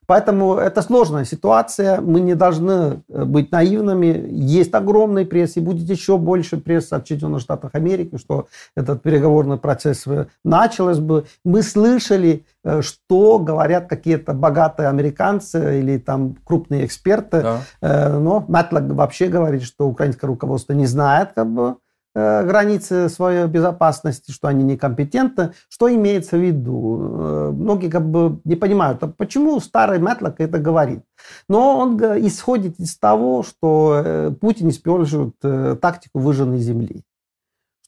[0.06, 2.00] Поэтому это сложная ситуация.
[2.00, 4.26] Мы не должны э, быть наивными.
[4.30, 9.58] Есть огромный пресс, и будет еще больше пресс от Соединенных Штатов Америки, что этот переговорный
[9.58, 11.26] процесс э, начался бы.
[11.44, 12.44] Мы слышали,
[12.80, 17.42] что говорят какие-то богатые американцы или там крупные эксперты.
[17.80, 18.18] Да.
[18.18, 21.76] Но Мэтлок вообще говорит, что украинское руководство не знает, как бы,
[22.14, 25.53] границы своей безопасности, что они некомпетентны.
[25.68, 26.98] Что имеется в виду?
[27.01, 31.03] Э, многие как бы не понимают, а почему старый Мэтлок это говорит.
[31.48, 31.96] Но он
[32.27, 37.03] исходит из того, что э, Путин использует тактику выжженной земли.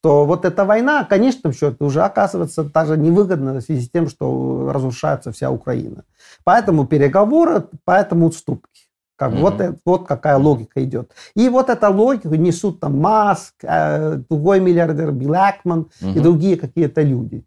[0.04, 4.06] Что вот эта война, в конечном счете, уже оказывается даже невыгодна в связи с тем,
[4.08, 6.04] что разрушается вся Украина.
[6.44, 8.83] Поэтому переговоры, поэтому уступки.
[9.16, 9.40] Как, mm-hmm.
[9.40, 11.12] вот, вот какая логика идет.
[11.36, 16.16] И вот эта логика несут там Маск, э, другой миллиардер Билл Экман mm-hmm.
[16.16, 17.44] и другие какие-то люди.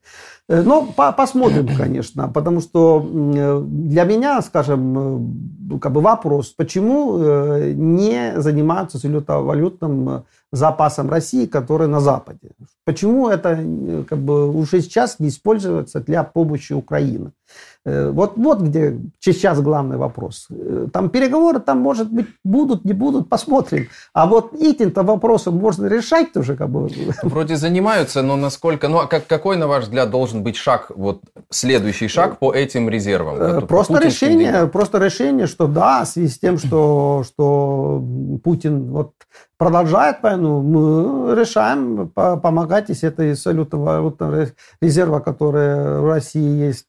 [0.49, 6.53] Э, но по посмотрим, конечно, потому что э, для меня, скажем, э, как бы вопрос,
[6.57, 8.97] почему не занимаются
[9.41, 12.51] валютным запасом России, который на Западе?
[12.85, 13.55] Почему это
[14.09, 17.31] как бы уже сейчас не используется для помощи Украины?
[17.85, 20.49] Вот, вот где сейчас главный вопрос.
[20.91, 23.87] Там переговоры, там, может быть, будут, не будут, посмотрим.
[24.13, 26.57] А вот этим-то вопросом можно решать тоже.
[26.57, 26.89] Как бы.
[27.23, 28.89] Вроде занимаются, но насколько...
[28.89, 32.89] Ну, а как, какой, на ваш взгляд, должен быть шаг, вот следующий шаг по этим
[32.89, 33.37] резервам?
[33.39, 34.69] Э, просто решение, деньгам?
[34.69, 38.03] просто решение, что да, в связи с тем, что, что
[38.43, 39.13] Путин вот
[39.57, 44.47] продолжает войну, мы решаем помогать из этой валютного
[44.81, 46.87] резерва, который в России есть,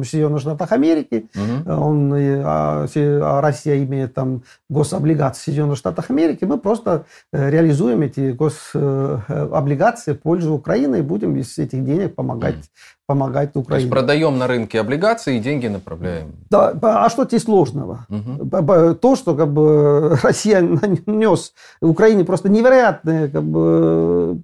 [0.00, 1.28] э, в Соединенных Штатах Америки.
[1.34, 1.72] Угу.
[1.72, 6.44] Он, а, а Россия имеет там гособлигации в Соединенных Штатах Америки.
[6.44, 12.56] Мы просто э, реализуем эти гособлигации в пользу Украины и будем из этих денег помогать
[12.56, 12.64] угу
[13.10, 13.66] помогать Украине.
[13.66, 16.36] То есть продаем на рынке облигации и деньги направляем.
[16.48, 18.06] Да, а что здесь сложного?
[18.08, 18.94] Угу.
[18.94, 24.42] То, что как бы Россия нанес Украине просто невероятный как бы,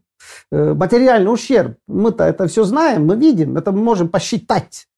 [0.50, 1.76] э, материальный ущерб.
[1.86, 4.88] Мы-то это все знаем, мы видим, это мы можем посчитать.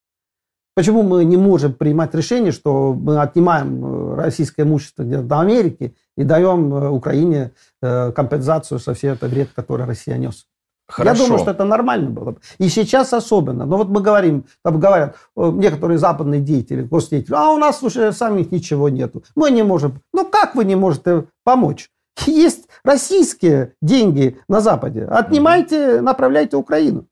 [0.78, 5.96] Почему мы не можем принимать решение, что мы отнимаем э, российское имущество где-то до Америки
[6.16, 10.46] и даем э, Украине компенсацию со всей этой вред, который Россия нес?
[10.86, 11.20] Хорошо.
[11.20, 12.36] Я думаю, что это нормально было.
[12.58, 13.66] И сейчас особенно.
[13.66, 18.12] Но вот мы говорим, там говорят э, некоторые западные деятели, госдеятели, а у нас уже
[18.12, 19.24] самих ничего нету.
[19.34, 20.00] Мы не можем.
[20.12, 21.90] Ну как вы не можете помочь?
[22.24, 25.06] Есть российские деньги на Западе.
[25.10, 27.08] Отнимайте, направляйте Украину.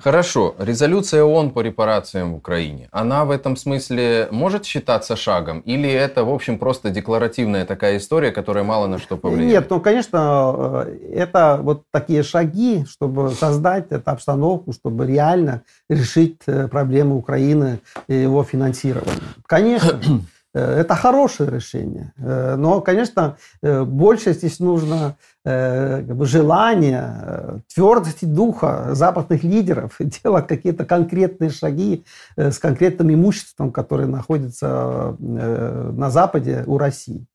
[0.00, 0.54] Хорошо.
[0.58, 5.60] Резолюция ООН по репарациям в Украине, она в этом смысле может считаться шагом?
[5.60, 9.50] Или это, в общем, просто декларативная такая история, которая мало на что повлияет?
[9.50, 16.40] Нет, ну, конечно, э, это вот такие шаги, чтобы создать эту обстановку, чтобы реально решить
[16.46, 19.20] э, проблемы Украины и его финансирования.
[19.46, 20.00] Конечно.
[20.54, 22.12] Это хорошее решение.
[22.16, 31.50] Но, конечно, больше здесь нужно как бы, желания, твердости духа западных лидеров делать какие-то конкретные
[31.50, 32.04] шаги
[32.36, 37.26] с конкретным имуществом, которое находится на Западе у России.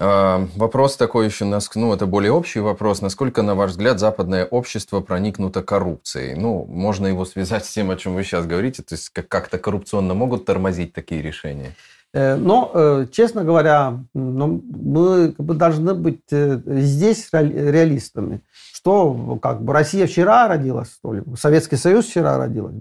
[0.00, 3.00] А, вопрос такой еще, ну, это более общий вопрос.
[3.00, 6.34] Насколько, на ваш взгляд, западное общество проникнуто коррупцией?
[6.34, 10.14] Ну, можно его связать с тем, о чем вы сейчас говорите, то есть как-то коррупционно
[10.14, 11.74] могут тормозить такие решения?
[12.12, 18.40] Э, но, э, честно говоря, ну, мы должны быть э, здесь реалистами.
[18.72, 21.22] Что, как бы, Россия вчера родилась, что ли?
[21.36, 22.74] Советский Союз вчера родилась.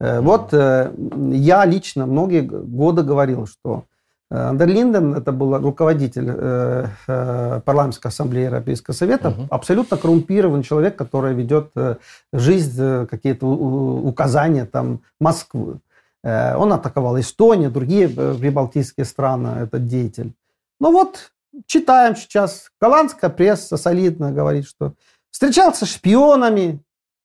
[0.00, 3.84] Вот я лично многие годы говорил, что
[4.30, 9.48] Андер Линден, это был руководитель э, э, парламентской ассамблеи Европейского совета, угу.
[9.50, 11.96] абсолютно коррумпированный человек, который ведет э,
[12.32, 15.80] жизнь, э, какие-то указания там Москвы.
[16.22, 20.32] Э, он атаковал Эстонию, другие э, прибалтийские страны, этот деятель.
[20.78, 21.32] Ну вот,
[21.66, 24.94] читаем сейчас, голландская пресса солидно говорит, что
[25.32, 26.80] встречался с шпионами,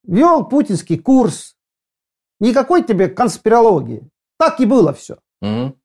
[0.08, 1.56] вел путинский курс,
[2.40, 4.10] никакой тебе конспирологии.
[4.40, 5.18] Так и было все.
[5.44, 5.76] Угу.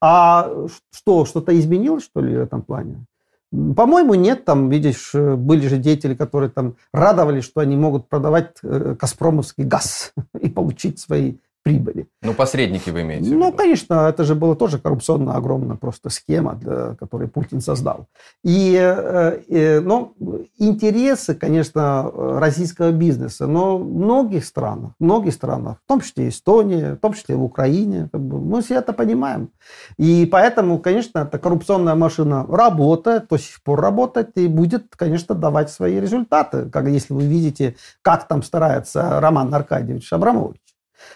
[0.00, 0.50] А
[0.90, 3.04] что, что-то изменилось, что ли, в этом плане?
[3.50, 4.44] По-моему, нет.
[4.44, 10.12] Там, видишь, были же деятели, которые там радовались, что они могут продавать э, Газпромовский газ
[10.40, 12.06] и получить свои прибыли.
[12.22, 13.30] Ну, посредники вы имеете?
[13.30, 18.06] Ну, конечно, это же была тоже коррупционная огромная просто схема, для, которую Путин создал.
[18.42, 20.14] И, э, э, но
[20.58, 26.94] интересы, конечно, российского бизнеса, но в многих странах, в многих странах, в том числе Эстонии,
[26.94, 29.50] в том числе в Украине, как бы, мы все это понимаем.
[29.98, 35.70] И поэтому, конечно, эта коррупционная машина работает, до сих пор работает и будет, конечно, давать
[35.70, 36.70] свои результаты.
[36.70, 40.60] Как если вы видите, как там старается Роман Аркадьевич Абрамович.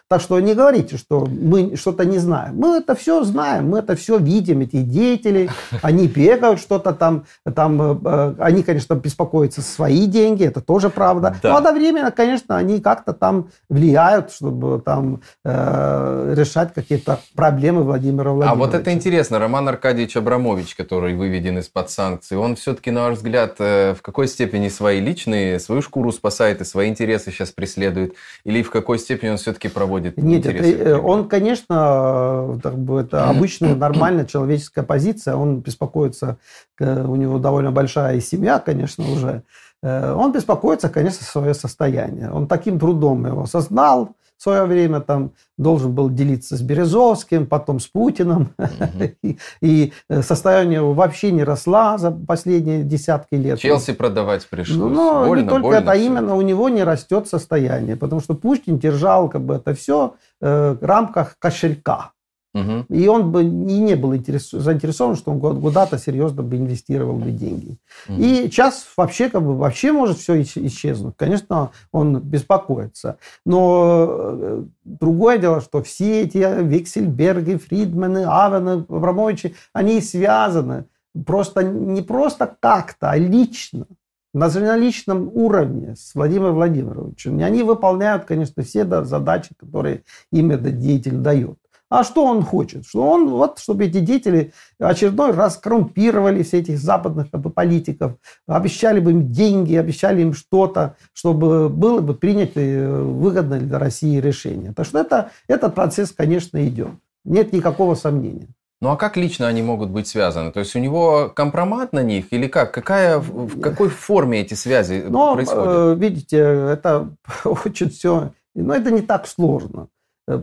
[0.09, 2.57] Так что не говорите, что мы что-то не знаем.
[2.57, 5.51] Мы это все знаем, мы это все видим, эти деятели,
[5.83, 11.37] они бегают что-то там, там э, э, они, конечно, беспокоятся свои деньги, это тоже правда.
[11.43, 11.51] Да.
[11.51, 18.53] Но одновременно, конечно, они как-то там влияют, чтобы там э, решать какие-то проблемы Владимира Владимировича.
[18.53, 23.17] А вот это интересно, Роман Аркадьевич Абрамович, который выведен из-под санкций, он все-таки, на ваш
[23.17, 28.15] взгляд, э, в какой степени свои личные, свою шкуру спасает и свои интересы сейчас преследует?
[28.45, 33.29] Или в какой степени он все-таки проводит Нет, это, э, он, конечно, как бы это
[33.31, 35.35] обычная нормальная человеческая позиция.
[35.35, 36.39] Он беспокоится,
[36.81, 39.43] у него довольно большая семья, конечно, уже.
[39.83, 42.31] Э, он беспокоится, конечно, свое состояние.
[42.31, 47.81] Он таким трудом его создал, в свое время там должен был делиться с Березовским, потом
[47.81, 48.51] с Путиным.
[48.59, 49.37] Угу.
[49.63, 53.59] и, э, состояние вообще не росла за последние десятки лет.
[53.59, 54.77] Челси продавать пришлось.
[54.77, 58.21] Ну, но больно, не только больно это, а именно у него не растет состояние, потому
[58.21, 62.11] что Путин держал как бы это все э, в рамках кошелька.
[62.55, 62.87] Угу.
[62.89, 67.33] И он бы и не был интерес, заинтересован, что он куда-то серьезно бы инвестировал бы
[67.33, 67.79] деньги.
[68.09, 68.17] Угу.
[68.17, 71.15] И сейчас вообще как бы вообще может все исчезнуть.
[71.17, 73.19] Конечно, он беспокоится.
[73.45, 80.85] Но э, другое дело, что все эти Виксельберги, Фридманы, Авены, Абрамовичи, они связаны
[81.27, 83.87] просто не просто как-то, а лично
[84.33, 87.39] на личном уровне с Владимиром Владимировичем.
[87.39, 91.57] И они выполняют, конечно, все задачи, которые им этот деятель дает.
[91.91, 92.87] А что он хочет?
[92.87, 98.17] Что он, вот, чтобы эти деятели очередной раз коррумпировали все этих западных как бы, политиков,
[98.47, 104.19] обещали бы им деньги, обещали им что-то, чтобы было бы принято э, выгодное для России
[104.19, 104.73] решение.
[104.73, 106.91] Так что это, этот процесс, конечно, идет.
[107.25, 108.49] Нет никакого сомнения.
[108.81, 110.53] Ну а как лично они могут быть связаны?
[110.53, 112.73] То есть у него компромат на них или как?
[112.75, 115.67] Какая, в какой форме эти связи Но, происходят?
[115.69, 117.11] Э, видите, это
[117.45, 118.33] очень все...
[118.55, 119.89] Но это не так сложно.
[120.27, 120.41] Э,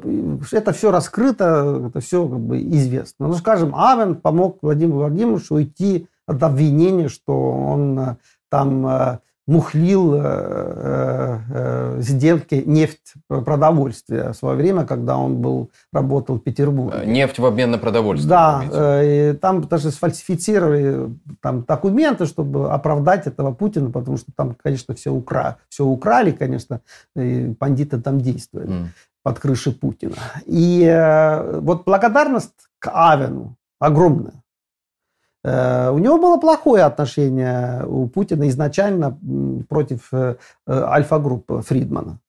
[0.52, 3.28] это все раскрыто, это все как бы известно.
[3.28, 8.16] Ну, скажем, Авен помог Владимиру Владимировичу уйти от обвинения, что он э,
[8.50, 10.22] там э, мухлил
[12.00, 17.06] сделки нефть продовольствия в свое время, когда он был, работал в Петербурге.
[17.06, 18.30] Нефть в обмен на продовольствие.
[18.30, 18.64] Да,
[19.04, 21.10] и там даже сфальсифицировали
[21.42, 25.58] там, документы, чтобы оправдать этого Путина, потому что там, конечно, все, укра...
[25.68, 26.80] все украли, конечно,
[27.16, 28.92] и бандиты там действовали.
[29.24, 30.16] Под крышей Путина.
[30.46, 34.44] И э, вот благодарность к Авену огромная.
[35.44, 39.18] Э, у него было плохое отношение у Путина изначально
[39.70, 42.20] против э, альфа-группы Фридмана.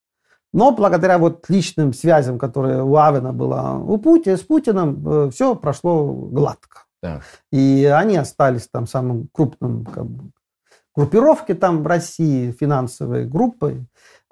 [0.53, 6.13] Но благодаря вот личным связям, которые у Авена было у Путина, с Путиным, все прошло
[6.13, 6.83] гладко.
[7.01, 7.21] Да.
[7.51, 10.31] И они остались там самым крупным как бы,
[10.95, 13.85] группировки там в России, финансовые группы.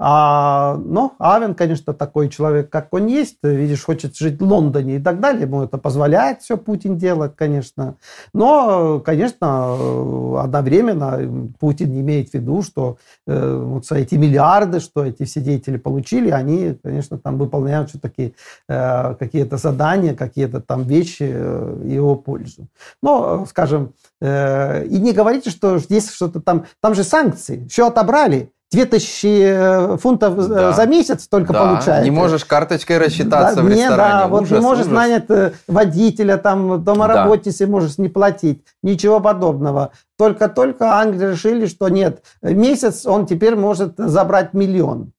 [0.03, 4.99] А, но Авен, конечно, такой человек, как он есть, видишь, хочет жить в Лондоне и
[4.99, 7.97] так далее, ему это позволяет все Путин делать, конечно.
[8.33, 15.39] Но, конечно, одновременно Путин имеет в виду, что э, вот эти миллиарды, что эти все
[15.39, 18.33] деятели получили, они, конечно, там выполняют все-таки
[18.67, 22.69] э, какие-то задания, какие-то там вещи э, его пользу.
[23.03, 28.51] Но, скажем, э, и не говорите, что есть что-то там, там же санкции, все отобрали,
[28.71, 30.71] 2000 э, фунтов э, да.
[30.71, 31.65] за месяц только да.
[31.65, 32.09] получаете.
[32.09, 34.21] Не можешь карточкой рассчитаться да, в не, ресторане.
[34.21, 34.97] Да, вот ужас, не можешь ужас.
[34.97, 37.71] нанять э, водителя, там, домоработницы да.
[37.71, 38.63] можешь не платить.
[38.81, 39.91] Ничего подобного.
[40.17, 45.11] Только-только Англия решили, что нет, месяц он теперь может забрать миллион.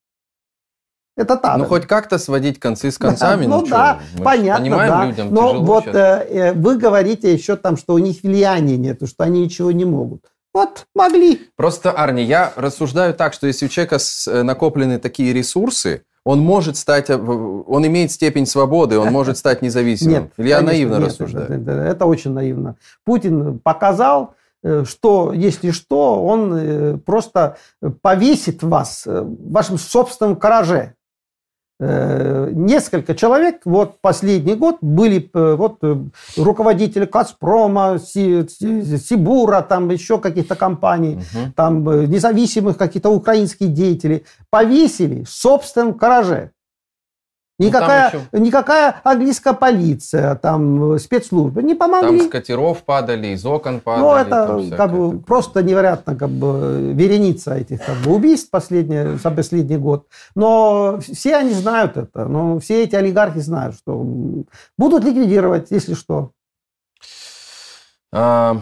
[1.14, 1.58] Это так.
[1.58, 3.44] Ну, хоть как-то сводить концы с концами.
[3.44, 5.04] Ну, ну да, Мы понятно, понимаем, да.
[5.04, 9.42] Людям Но вот э, вы говорите еще там, что у них влияния нет, что они
[9.42, 10.31] ничего не могут.
[10.54, 11.40] Вот, могли.
[11.56, 16.76] Просто, Арни, я рассуждаю так, что если у человека э, накоплены такие ресурсы, он может
[16.76, 20.24] стать, э, он имеет степень свободы, он может стать независимым.
[20.24, 21.46] Нет, Или я наивно нет, рассуждаю?
[21.46, 22.76] Это, это, это очень наивно.
[23.04, 27.56] Путин показал, э, что, если что, он просто
[28.02, 30.94] повесит вас в вашем собственном гараже.
[31.84, 35.96] Э, несколько человек, вот последний год были э, вот э,
[36.36, 41.52] руководители Газпрома, Сибура, там еще каких-то компаний, угу.
[41.56, 46.52] там независимых каких-то украинских деятелей, повесили в собственном гараже.
[47.62, 48.44] Ну, никакая, ну, еще...
[48.44, 52.18] никакая английская полиция, там, спецслужбы не помогли.
[52.18, 54.02] Там с катеров падали, из окон падали.
[54.02, 59.30] Ну, это как бы просто невероятно как бы вереница этих как бы, убийств последний, за
[59.30, 60.06] последний год.
[60.34, 62.26] Но все они знают это.
[62.26, 64.04] Но все эти олигархи знают, что
[64.76, 66.32] будут ликвидировать, если что.
[68.12, 68.60] А,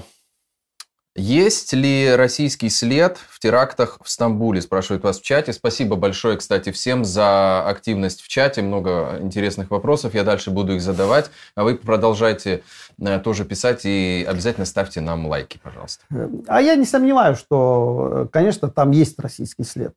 [1.16, 5.52] есть ли российский след в терактах в Стамбуле, спрашивают вас в чате.
[5.52, 8.62] Спасибо большое, кстати, всем за активность в чате.
[8.62, 10.14] Много интересных вопросов.
[10.14, 11.30] Я дальше буду их задавать.
[11.56, 12.62] А вы продолжайте
[13.00, 16.04] э, тоже писать и обязательно ставьте нам лайки, пожалуйста.
[16.46, 19.94] А я не сомневаюсь, что, э, конечно, там есть российский след.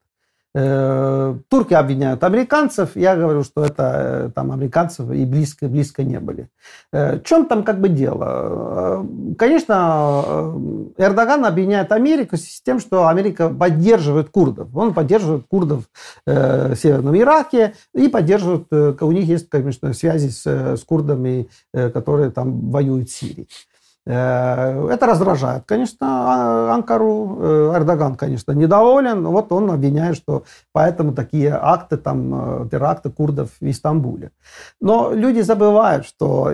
[0.55, 6.19] Э, турки обвиняют американцев, я говорю, что это э, там американцев и близко, близко не
[6.19, 6.47] были.
[6.91, 9.03] Э, в чем там как бы дело?
[9.39, 10.53] Конечно,
[10.97, 14.67] Эрдоган обвиняет Америку с тем, что Америка поддерживает курдов.
[14.75, 15.85] Он поддерживает курдов
[16.25, 22.69] в Северном Ираке и поддерживает, у них есть, конечно, связи с, с курдами, которые там
[22.69, 23.47] воюют в Сирии.
[24.05, 27.37] Э, это раздражает, конечно, а, Анкару.
[27.39, 29.25] Э, Эрдоган, конечно, недоволен.
[29.25, 30.43] Вот он обвиняет, что
[30.73, 34.31] поэтому такие акты, там, э, теракты курдов в Истамбуле.
[34.81, 36.51] Но люди забывают, что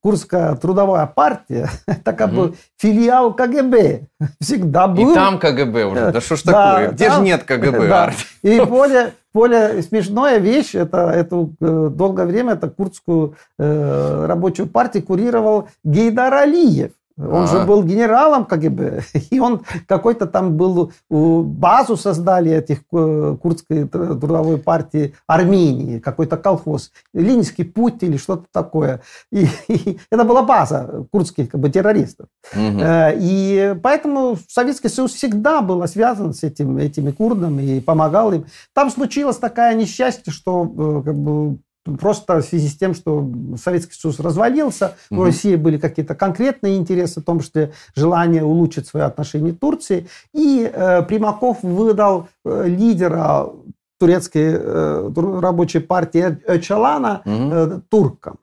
[0.00, 2.36] Курская трудовая партия– это как угу.
[2.36, 4.08] бы филиал КГБ.
[4.40, 5.12] Всегда был.
[5.12, 6.12] И там КГБ уже.
[6.12, 6.90] Да что ж такое?
[6.90, 7.88] Где же нет КГБ?
[7.94, 8.12] Да.
[8.42, 15.68] И более, более смешная вещь, это, это долгое время это курдскую э, рабочую партию курировал
[15.82, 16.92] Гейдар Алиев.
[17.16, 23.36] Он а же был генералом КГБ, и он какой-то там был, базу создали этих э,
[23.40, 29.00] курдской трудовой партии Армении, какой-то колхоз, Ленинский путь или что-то такое.
[29.30, 32.26] И, и это была база курдских как бы, террористов.
[32.52, 32.80] Угу.
[33.20, 38.46] И поэтому Советский Союз всегда был связан с этим, этими курдами и помогал им.
[38.72, 41.58] Там случилось такое несчастье, что э, как бы,
[42.00, 43.28] Просто в связи с тем, что
[43.62, 45.20] Советский Союз развалился, угу.
[45.20, 50.08] у России были какие-то конкретные интересы, в том числе желание улучшить свои отношения с Турцией.
[50.32, 53.50] И э, Примаков выдал э, лидера
[53.98, 55.10] турецкой э,
[55.40, 57.54] рабочей партии Öcalan'a угу.
[57.54, 58.38] э, туркам.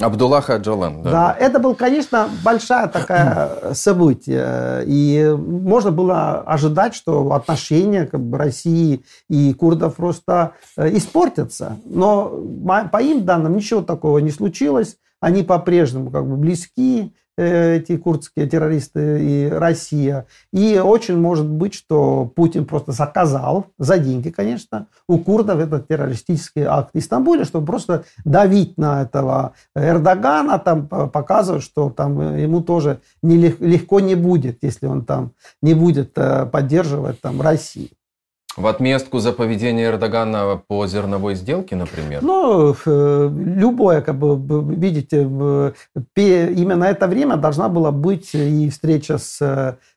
[0.00, 1.02] Абдуллах Аджалан.
[1.02, 1.10] Да.
[1.10, 4.84] да, это был, конечно, большая такая событие.
[4.86, 11.78] И можно было ожидать, что отношения как бы, России и курдов просто э, испортятся.
[11.84, 12.32] Но
[12.92, 14.98] по им данным ничего такого не случилось.
[15.20, 17.12] Они по-прежнему как бы близки.
[17.38, 20.26] Э, эти курдские террористы и Россия.
[20.52, 26.64] И очень может быть, что Путин просто заказал, за деньги, конечно, у курдов этот террористический
[26.64, 32.98] акт в Стамбуле, чтобы просто давить на этого Эрдогана, там, показывать, что там ему тоже
[33.22, 35.30] не легко не будет, если он там
[35.62, 37.90] не будет э, поддерживать там Россию.
[38.58, 42.22] В отместку за поведение Эрдогана по зерновой сделке, например?
[42.22, 49.38] Ну, э, любое, как бы, видите, именно это время должна была быть и встреча с,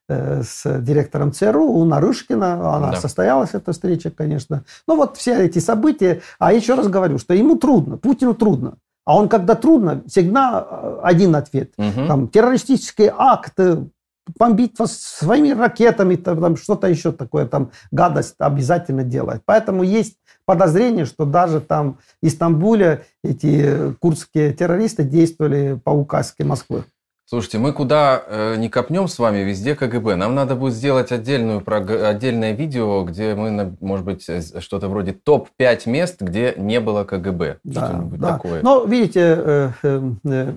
[0.07, 2.75] э, с директором ЦРУ у Нарышкина.
[2.75, 2.97] Она да.
[2.97, 4.63] состоялась, эта встреча, конечно.
[4.87, 6.21] Ну, вот все эти события.
[6.37, 8.75] А еще раз говорю, что ему трудно, Путину трудно.
[9.05, 11.71] А он, когда трудно, всегда э, один ответ.
[11.77, 12.07] Угу.
[12.07, 13.87] Там, террористические акты,
[14.37, 19.41] бомбить вас своими ракетами, там, что-то еще такое, там гадость обязательно делает.
[19.45, 26.83] Поэтому есть подозрение, что даже там в Истамбуле эти курдские террористы действовали по указке Москвы.
[27.25, 30.17] Слушайте, мы куда э, не копнем с вами, везде КГБ.
[30.17, 35.89] Нам надо будет сделать отдельную, отдельное видео, где мы, может быть, э, что-то вроде топ-5
[35.89, 37.59] мест, где не было КГБ.
[37.63, 38.33] Да, да.
[38.33, 38.61] такое.
[38.61, 40.53] Но, видите, э, э, э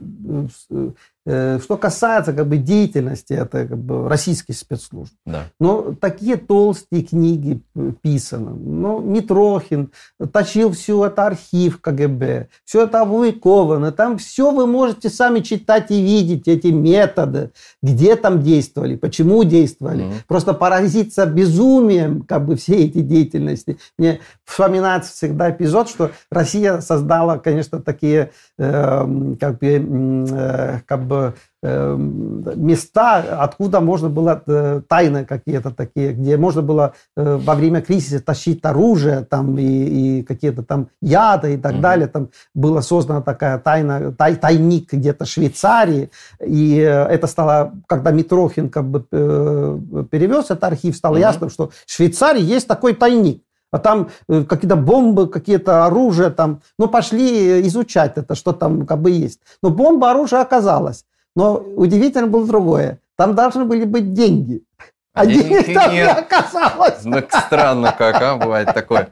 [0.71, 0.91] Э,
[1.27, 5.15] что касается как бы, деятельности это как бы, российских спецслужб.
[5.25, 5.45] Да.
[5.59, 7.63] Но такие толстые книги
[8.03, 8.51] писаны.
[8.51, 9.91] Ну, Митрохин
[10.33, 13.93] точил все это архив КГБ, все это опубликовано.
[13.93, 17.51] Там все вы можете сами читать и видеть, эти методы,
[17.83, 20.05] где там действовали, почему действовали.
[20.05, 20.25] Mm-hmm.
[20.29, 23.79] Просто поразиться безумием как бы, всей эти деятельности.
[23.99, 31.14] Мне вспоминается всегда эпизод, что Россия создала, конечно, такие э, как бы, э, как бы
[31.15, 37.55] бы э, места, откуда можно было э, тайны какие-то такие, где можно было э, во
[37.55, 41.81] время кризиса тащить оружие там и, и какие-то там яды и так mm-hmm.
[41.81, 42.09] далее.
[42.09, 46.11] Там была создана такая тайна, тай, тайник где-то в Швейцарии.
[46.45, 49.01] И это стало, когда Митрохин как бы
[50.11, 51.33] перевез этот архив, стало mm-hmm.
[51.33, 53.43] ясно, что в Швейцарии есть такой тайник
[53.75, 56.61] а там какие-то бомбы, какие-то оружия там.
[56.79, 59.41] Ну, пошли изучать это, что там как бы есть.
[59.63, 61.05] Но бомба, оружие оказалось.
[61.35, 63.01] Но удивительно было другое.
[63.17, 64.63] Там должны были быть деньги.
[65.15, 67.05] А денег там не оказалось.
[67.05, 69.11] Ну, странно как, а, бывает такое.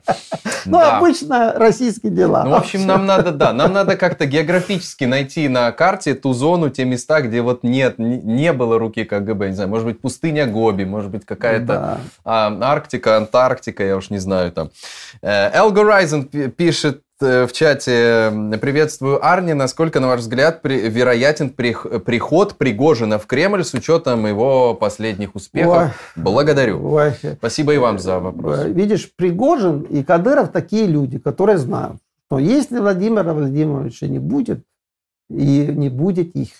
[0.64, 0.98] Ну, да.
[0.98, 2.42] обычно российские дела.
[2.44, 6.70] Ну, в общем, нам надо, да, нам надо как-то географически найти на карте ту зону,
[6.70, 10.84] те места, где вот нет, не было руки КГБ, не знаю, может быть, пустыня Гоби,
[10.84, 11.98] может быть, какая-то да.
[12.24, 14.70] а, Арктика, Антарктика, я уж не знаю там.
[15.22, 19.54] Райзен пишет, в чате «Приветствую, Арни.
[19.54, 25.34] Насколько, на ваш взгляд, при, вероятен при, приход Пригожина в Кремль с учетом его последних
[25.34, 25.90] успехов?» Ой.
[26.16, 26.84] Благодарю.
[26.92, 27.14] Ой.
[27.38, 28.64] Спасибо и вам за вопрос.
[28.66, 31.96] Видишь, Пригожин и Кадыров такие люди, которые знают,
[32.26, 34.64] что если Владимира Владимировича не будет,
[35.30, 36.50] и не будет их,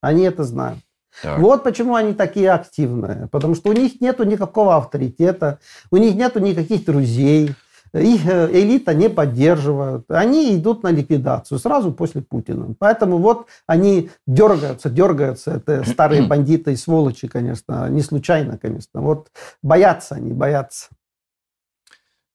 [0.00, 0.78] они это знают.
[1.22, 1.38] Так.
[1.38, 3.28] Вот почему они такие активные.
[3.30, 5.58] Потому что у них нет никакого авторитета,
[5.90, 7.54] у них нет никаких друзей
[8.00, 12.74] их э, элита не поддерживают, они идут на ликвидацию сразу после Путина.
[12.78, 19.00] Поэтому вот они дергаются, дергаются, это старые бандиты и сволочи, конечно, не случайно, конечно.
[19.00, 19.28] Вот
[19.62, 20.88] боятся они, боятся.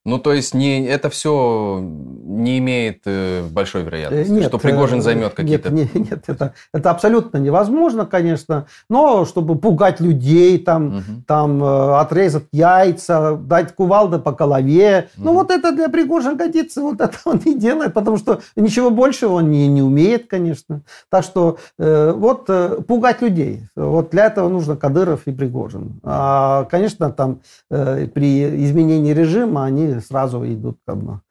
[0.03, 5.01] Ну, то есть не, это все не имеет э, большой вероятности, нет, что Пригожин э,
[5.01, 5.69] займет какие-то...
[5.69, 11.03] Нет, нет, нет это, это абсолютно невозможно, конечно, но чтобы пугать людей, там, угу.
[11.27, 15.25] там э, отрезать яйца, дать кувалды по голове, угу.
[15.25, 19.27] ну, вот это для Пригожина годится, вот это он и делает, потому что ничего больше
[19.27, 20.81] он не, не умеет, конечно.
[21.09, 25.99] Так что э, вот э, пугать людей, вот для этого нужно Кадыров и Пригожин.
[26.03, 31.21] А, конечно, там э, при изменении режима они сразу идут как бы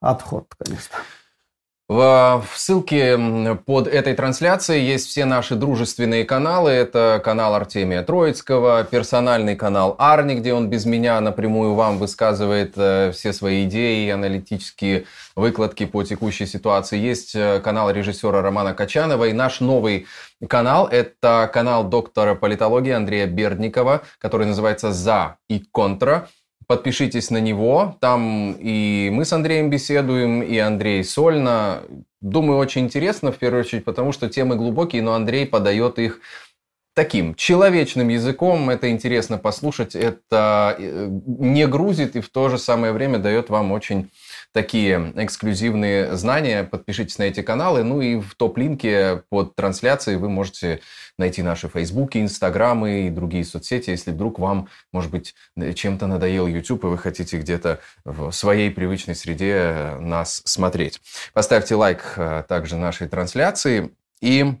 [0.00, 0.98] отход, конечно.
[1.86, 3.18] В ссылке
[3.66, 6.70] под этой трансляцией есть все наши дружественные каналы.
[6.70, 13.12] Это канал Артемия Троицкого, персональный канал Арни, где он без меня напрямую вам высказывает э,
[13.12, 15.04] все свои идеи, аналитические
[15.36, 16.98] выкладки по текущей ситуации.
[16.98, 20.06] Есть э, канал режиссера Романа Качанова и наш новый
[20.48, 20.88] канал.
[20.88, 26.28] Это канал доктора политологии Андрея Бердникова, который называется «За и контра».
[26.66, 31.82] Подпишитесь на него, там и мы с Андреем беседуем, и Андрей сольно.
[32.20, 36.20] Думаю, очень интересно, в первую очередь, потому что темы глубокие, но Андрей подает их
[36.94, 38.70] таким человечным языком.
[38.70, 43.72] Это интересно послушать, это э, не грузит и в то же самое время дает вам
[43.72, 44.10] очень
[44.54, 47.82] такие эксклюзивные знания, подпишитесь на эти каналы.
[47.82, 50.80] Ну и в топ-линке под трансляцией вы можете
[51.18, 55.34] найти наши фейсбуки, инстаграмы и другие соцсети, если вдруг вам, может быть,
[55.74, 61.00] чем-то надоел YouTube, и вы хотите где-то в своей привычной среде нас смотреть.
[61.32, 63.90] Поставьте лайк э, также нашей трансляции.
[64.20, 64.54] И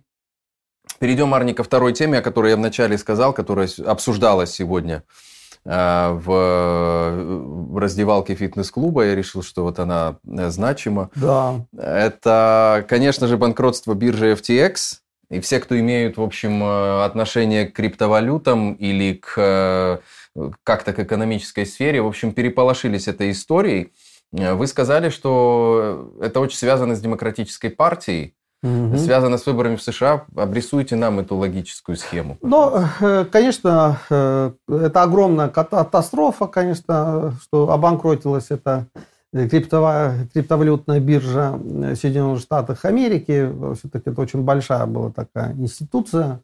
[0.98, 5.33] перейдем, Арни, ко второй теме, о которой я вначале сказал, которая обсуждалась сегодня Э,
[5.64, 6.18] в
[7.78, 9.06] раздевалке фитнес-клуба.
[9.06, 11.08] Я решил, что вот она э, значима.
[11.14, 11.64] Да.
[11.76, 14.98] Это, конечно же, банкротство биржи FTX.
[15.30, 20.02] И все, кто имеют, в общем, э, отношение к криптовалютам или к
[20.64, 23.92] как-то к экономической сфере, в общем, переполошились этой историей.
[24.32, 28.34] Вы сказали, что это очень связано с демократической партией
[28.64, 28.96] угу.
[28.96, 30.24] связано с выборами в США.
[30.34, 32.38] Обрисуйте нам эту логическую схему.
[32.42, 38.86] Ну, э, конечно, э, это огромная катастрофа, конечно, что обанкротилась эта
[39.32, 41.58] криптовая, криптовалютная биржа
[41.94, 43.50] Соединенных Штатов Америки.
[43.78, 46.40] Все-таки это очень большая была такая институция.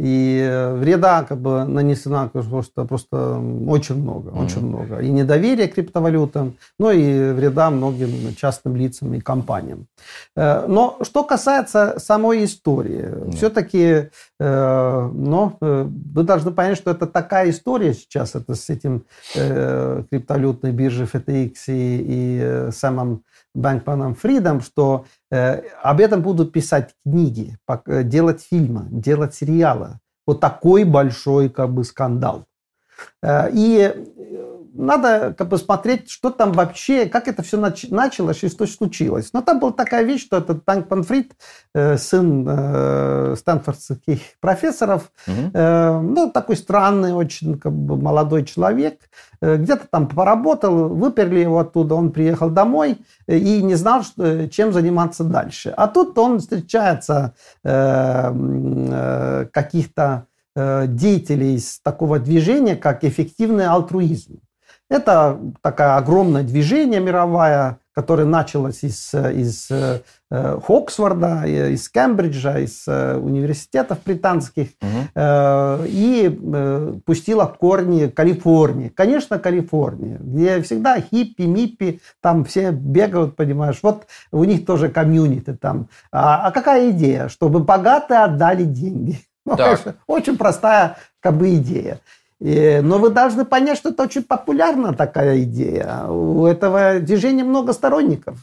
[0.00, 4.44] И э, вреда как бы нанесено просто, просто очень много, mm-hmm.
[4.44, 4.98] очень много.
[5.00, 9.88] И недоверие к криптовалютам, но и вреда многим частным лицам и компаниям.
[10.36, 13.36] Э, но что касается самой истории, mm-hmm.
[13.36, 20.72] все-таки э, но, вы должны понять, что это такая история сейчас, это с этим криптовалютной
[20.72, 23.22] биржей FTX и, и самым
[23.54, 29.98] Бэнкманом Фридом, что э, об этом будут писать книги, делать фильмы, делать сериалы.
[30.26, 32.46] Вот такой большой как бы скандал.
[33.22, 33.92] Э, и
[34.74, 39.30] надо как бы смотреть, что там вообще, как это все нач- началось и что случилось.
[39.32, 41.32] Но там была такая вещь, что этот Танк Панфрид,
[41.74, 45.50] э, сын э, стэнфордских профессоров, угу.
[45.52, 49.00] э, ну, такой странный, очень как бы, молодой человек,
[49.40, 54.48] э, где-то там поработал, выперли его оттуда, он приехал домой э, и не знал, что,
[54.48, 55.72] чем заниматься дальше.
[55.76, 64.40] А тут он встречается э, э, каких-то э, деятелей из такого движения, как эффективный альтруизм.
[64.90, 73.14] Это такое огромное движение мировое, которое началось из, из э, Оксфорда, из Кембриджа, из э,
[73.14, 75.84] университетов британских угу.
[75.86, 78.88] и пустило корни Калифорнии.
[78.88, 83.78] Конечно, Калифорния, где всегда хиппи, миппи, там все бегают, понимаешь.
[83.82, 85.88] Вот у них тоже комьюнити там.
[86.10, 87.28] А, а какая идея?
[87.28, 89.20] Чтобы богатые отдали деньги.
[89.56, 92.00] Конечно, очень простая как бы идея.
[92.40, 96.06] Но вы должны понять, что это очень популярна такая идея.
[96.06, 98.38] У этого движения много сторонников.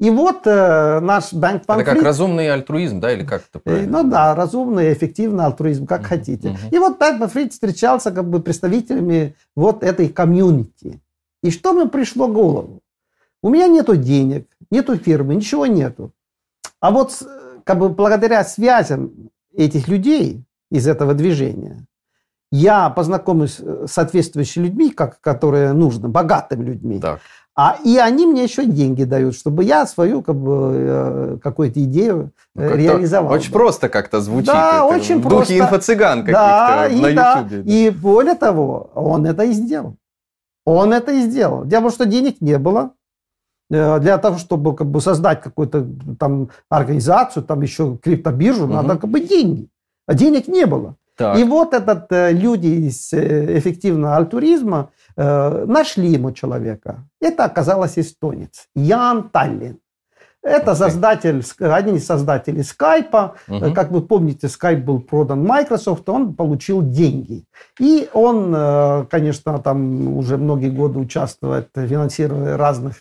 [0.00, 4.02] И вот э, наш Банк Это как разумный альтруизм, да, или как это правильно?
[4.02, 6.48] Ну да, разумный, эффективный альтруизм, как uh-huh, хотите.
[6.48, 6.74] Uh-huh.
[6.74, 11.00] И вот Банк Фрид встречался как бы представителями вот этой комьюнити.
[11.44, 12.80] И что мне пришло в голову?
[13.40, 16.12] У меня нету денег, нету фирмы, ничего нету.
[16.80, 17.22] А вот
[17.62, 21.86] как бы благодаря связям этих людей из этого движения,
[22.52, 27.00] я познакомлюсь с соответствующими людьми, как, которые нужно, богатыми людьми.
[27.00, 27.20] Так.
[27.56, 32.32] А, и они мне еще деньги дают, чтобы я свою как бы, э, какую-то идею
[32.56, 33.32] ну, э, реализовал.
[33.32, 33.58] Очень бы.
[33.60, 34.46] просто как-то звучит.
[34.46, 35.52] Да, это, очень в просто.
[35.52, 37.48] духе инфо-цыган каких-то да, на и, да.
[37.64, 39.96] И более того, он это и сделал.
[40.64, 41.64] Он это и сделал.
[41.64, 42.90] Дело в том, что денег не было
[43.70, 45.86] э, для того, чтобы как бы, создать какую-то
[46.18, 48.72] там организацию, там еще криптобиржу, угу.
[48.72, 49.68] надо как бы деньги.
[50.08, 50.96] А денег не было.
[51.16, 51.38] Так.
[51.38, 57.08] И вот этот э, люди из э, эффективного альтуризма э, нашли ему человека.
[57.20, 59.78] Это оказалось эстонец Ян Таллин.
[60.44, 63.36] Это создатель, один из создателей скайпа.
[63.48, 63.72] Угу.
[63.72, 67.44] Как вы помните, скайп был продан Microsoft, он получил деньги.
[67.80, 72.96] И он, э, конечно, там уже многие годы участвует в финансировании разных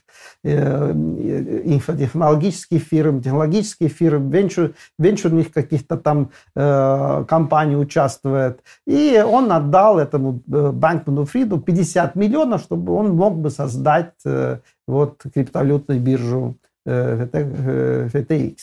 [0.46, 8.62] э, инфотехнологических фирм, технологических фирм, венчур, венчурных каких-то там компаний участвует.
[8.88, 14.14] И он отдал этому Банкману Фриду 50 миллионов, чтобы он мог бы создать
[14.88, 16.56] вот криптовалютную биржу
[16.86, 18.56] VTX.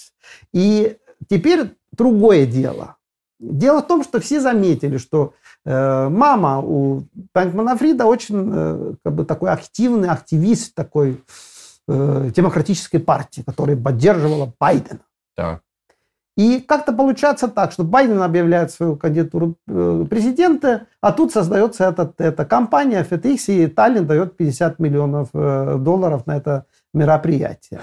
[0.53, 0.97] И
[1.29, 2.97] теперь другое дело.
[3.41, 5.33] Дело в том, что все заметили, что
[5.65, 7.05] э, мама у
[7.35, 11.25] Бэнкмана Фрида очень э, как бы такой активный активист такой
[11.89, 15.01] э, демократической партии, которая поддерживала Байдена.
[15.37, 15.63] Так.
[16.37, 22.21] И как-то получается так, что Байден объявляет свою кандидатуру э, президента, а тут создается этот,
[22.21, 27.81] эта компания FTX, и Таллин дает 50 миллионов э, долларов на это мероприятие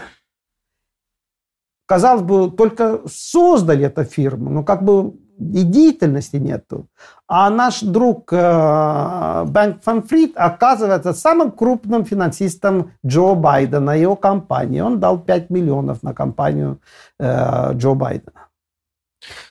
[1.88, 6.88] казалось бы, только создали эту фирму, но как бы и деятельности нету.
[7.28, 14.82] А наш друг э, Бэнк Фанфрид оказывается самым крупным финансистом Джо Байдена, его компании.
[14.82, 16.80] Он дал 5 миллионов на компанию
[17.20, 18.48] э, Джо Байдена.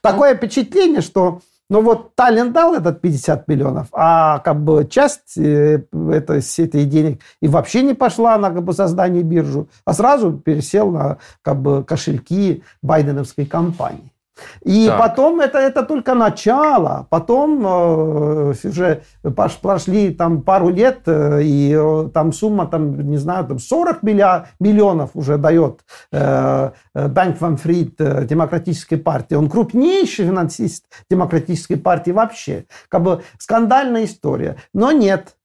[0.03, 5.82] Такое впечатление, что ну вот Таллин дал этот 50 миллионов, а как бы часть э,
[6.10, 10.90] этой, этой денег и вообще не пошла на как бы, создание биржу, а сразу пересел
[10.90, 14.12] на как бы, кошельки байденовской компании.
[14.64, 14.99] И так.
[14.99, 17.07] потом это, это только начало.
[17.11, 19.03] Потом э, уже
[19.62, 24.49] прошли там пару лет, э, и э, там сумма, там, не знаю, там 40 миллиа,
[24.61, 25.80] миллионов уже дает
[26.12, 29.34] э, Банк Ван Фрид э, Демократической партии.
[29.34, 32.66] Он крупнейший финансист Демократической партии вообще.
[32.89, 34.57] Как бы скандальная история.
[34.74, 35.37] Но нет,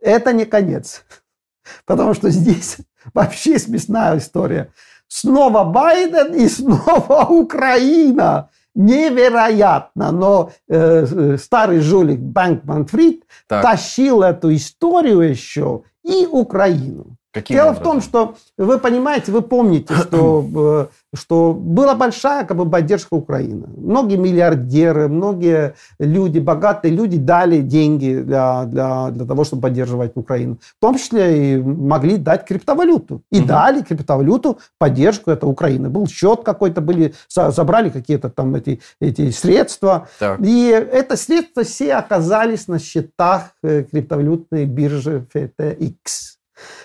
[0.00, 1.04] это не конец.
[1.86, 2.78] Потому что здесь
[3.14, 4.72] вообще смешная история.
[5.08, 8.50] Снова Байден и снова Украина.
[8.76, 13.62] Невероятно, но э, старый жулик Бэнкман Фрид так.
[13.62, 17.16] тащил эту историю еще и Украину.
[17.34, 17.82] Каким Дело образом?
[17.82, 23.14] в том, что вы понимаете, вы помните, что, э, что была большая как бы, поддержка
[23.14, 23.66] Украины.
[23.76, 30.58] Многие миллиардеры, многие люди, богатые люди дали деньги для, для, для того, чтобы поддерживать Украину.
[30.78, 33.22] В том числе и могли дать криптовалюту.
[33.32, 33.48] И угу.
[33.48, 35.88] дали криптовалюту поддержку это Украины.
[35.88, 40.06] Был счет какой-то, были, забрали какие-то там эти, эти средства.
[40.20, 40.38] Так.
[40.40, 46.33] И это средства все оказались на счетах э, криптовалютной биржи FTX.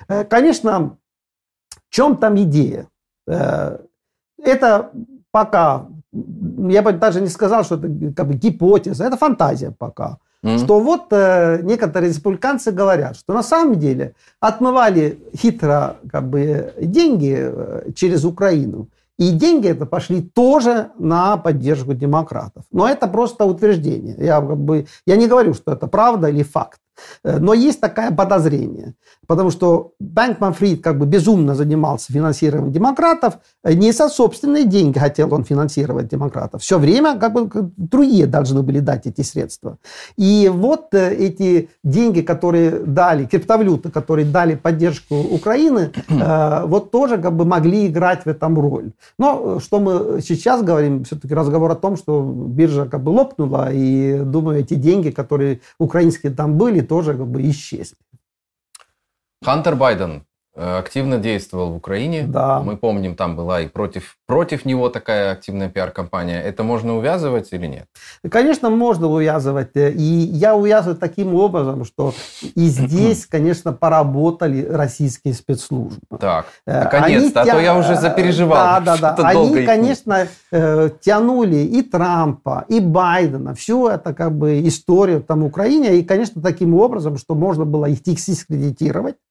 [0.08, 0.98] Э, конечно,
[1.90, 2.88] в чем там идея?
[3.28, 3.78] Э,
[4.44, 4.92] это
[5.32, 10.18] пока, я бы даже не сказал, что это как бы гипотеза, это фантазия пока.
[10.44, 10.58] Mm-hmm.
[10.60, 17.36] Что вот э, некоторые республиканцы говорят, что на самом деле отмывали хитро как бы, деньги
[17.38, 18.88] э, через Украину.
[19.18, 22.64] И деньги это пошли тоже на поддержку демократов.
[22.72, 24.16] Но это просто утверждение.
[24.18, 26.80] Я, как бы, я не говорю, что это правда или факт.
[27.24, 28.94] Э, но есть такое подозрение,
[29.28, 34.98] потому что Бэнкман Фрид как бы безумно занимался финансированием демократов, э, не со собственные деньги
[34.98, 36.62] хотел он финансировать демократов.
[36.62, 39.78] Все время как бы другие должны были дать эти средства.
[40.18, 47.36] И вот э, эти деньги, которые дали, криптовалюты, которые дали поддержку Украины, вот тоже как
[47.36, 48.92] бы могли играть в этом роль.
[49.18, 54.20] Но что мы сейчас говорим, все-таки разговор о том, что биржа как бы лопнула, и
[54.20, 57.98] думаю, эти деньги, которые украинские там были, тоже как бы исчезли.
[59.42, 60.26] Хантер Байден
[60.56, 62.24] активно действовал в Украине.
[62.28, 62.60] Да.
[62.62, 66.42] Мы помним, там была и против, против него такая активная пиар-компания.
[66.42, 67.86] Это можно увязывать или нет?
[68.30, 69.72] Конечно, можно увязывать.
[69.76, 72.14] И я увязываю таким образом, что
[72.56, 76.00] и здесь, конечно, поработали российские спецслужбы.
[76.20, 78.82] Так, э, наконец-то, а то я уже запереживал.
[78.82, 79.28] Да, да, да.
[79.28, 83.54] Они, конечно, э, тянули и Трампа, и Байдена.
[83.54, 85.98] Все это как бы история там Украине.
[85.98, 89.29] И, конечно, таким образом, что можно было их дискредитировать Э,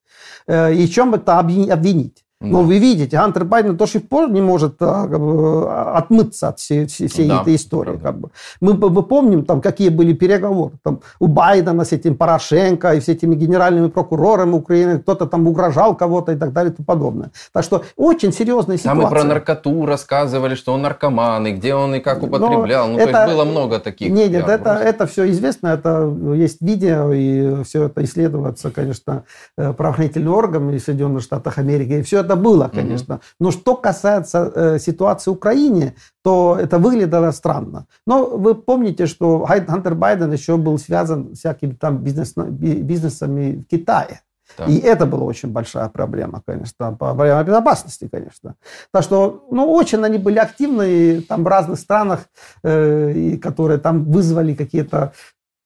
[0.48, 2.24] и в чем это обвинить.
[2.40, 6.60] Но вы видите, Хантер Байден до сих пор не может а, как бы, отмыться от
[6.60, 7.98] всей, всей да, этой истории.
[8.00, 8.30] Как бы.
[8.60, 13.08] мы, мы помним, там, какие были переговоры там, у Байдена с этим Порошенко и с
[13.08, 17.32] этими генеральными прокурорами Украины, кто-то там угрожал кого-то и так далее и тому подобное.
[17.52, 19.02] Так что очень серьезная ситуация.
[19.02, 22.86] Там и про наркоту рассказывали, что он наркоман, и где он и как употреблял.
[22.86, 24.12] Но ну, это, то есть было много таких.
[24.12, 29.24] Нет, нет, это, это все известно, это есть видео, и все это исследуется, конечно,
[29.56, 31.94] э, правоохранительными органами Соединенных Штатов Америки.
[31.94, 33.16] И все это было, конечно.
[33.16, 33.22] Угу.
[33.40, 37.86] Но что касается э, ситуации в Украине, то это выглядело странно.
[38.06, 43.70] Но вы помните, что Хантер Байден еще был связан с всякими там бизнес, бизнесами в
[43.70, 44.20] Китае.
[44.56, 44.64] Да.
[44.64, 48.54] И это была очень большая проблема, конечно, проблема безопасности, конечно.
[48.92, 52.20] Так что, ну, очень они были активны там в разных странах,
[52.62, 55.12] э, и которые там вызвали какие-то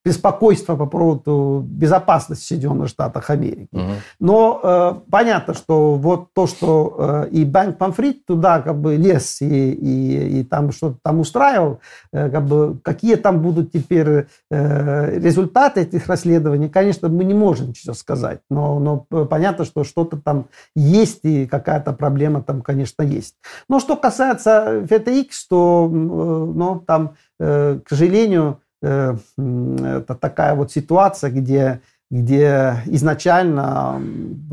[0.05, 3.68] беспокойство по поводу безопасности Соединенных Штатов Америки.
[3.72, 3.92] Угу.
[4.20, 9.40] Но э, понятно, что вот то, что э, и Банк Памфрит туда как бы лез
[9.40, 11.80] и, и, и там что-то там устраивал,
[12.12, 17.68] э, как бы, какие там будут теперь э, результаты этих расследований, конечно, мы не можем
[17.68, 18.40] ничего сказать.
[18.50, 23.36] Но, но понятно, что что-то там есть и какая-то проблема там, конечно, есть.
[23.68, 31.30] Но что касается FTX, то э, ну, там, э, к сожалению, это такая вот ситуация,
[31.30, 31.80] где,
[32.11, 34.03] где изначально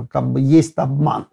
[0.10, 1.28] как бы есть обман.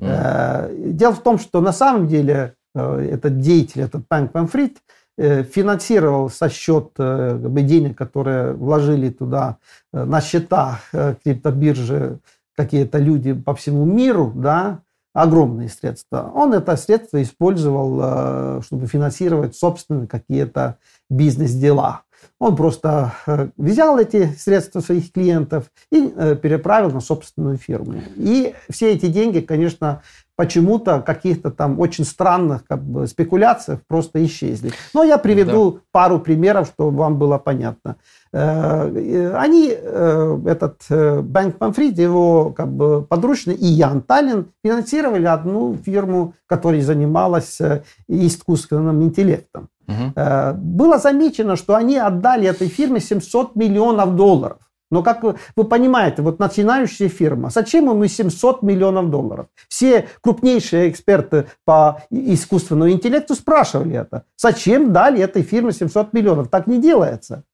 [0.00, 0.92] Mm.
[0.92, 4.78] Дело в том, что на самом деле э, этот деятель, этот Пэнк Памфрид,
[5.18, 9.58] финансировал со счет как бы, денег, которые вложили туда
[9.92, 10.80] на счета
[11.22, 12.18] криптобиржи
[12.56, 14.80] какие-то люди по всему миру, да,
[15.12, 16.32] огромные средства.
[16.34, 20.78] Он это средство использовал, чтобы финансировать собственные какие-то
[21.10, 22.04] бизнес-дела.
[22.38, 28.00] Он просто э, взял эти средства своих клиентов и э, переправил на собственную фирму.
[28.16, 30.02] И все эти деньги, конечно,
[30.34, 34.72] почему-то каких-то там очень странных как бы, спекуляциях просто исчезли.
[34.92, 35.78] Но я приведу да.
[35.92, 37.96] пару примеров, чтобы вам было понятно.
[38.32, 40.82] Э, они, этот
[41.24, 47.60] Банк Памфрид, его как бы подручный и Ян Таллин финансировали одну фирму, которая занималась
[48.08, 49.68] искусственным интеллектом.
[49.92, 50.58] Угу.
[50.58, 54.58] Было замечено, что они отдали этой фирме 700 миллионов долларов.
[54.92, 59.46] Но как вы, вы понимаете, вот начинающая фирма, зачем ему 700 миллионов долларов?
[59.68, 64.24] Все крупнейшие эксперты по искусственному интеллекту спрашивали это.
[64.36, 66.48] Зачем дали этой фирме 700 миллионов?
[66.48, 67.44] Так не делается.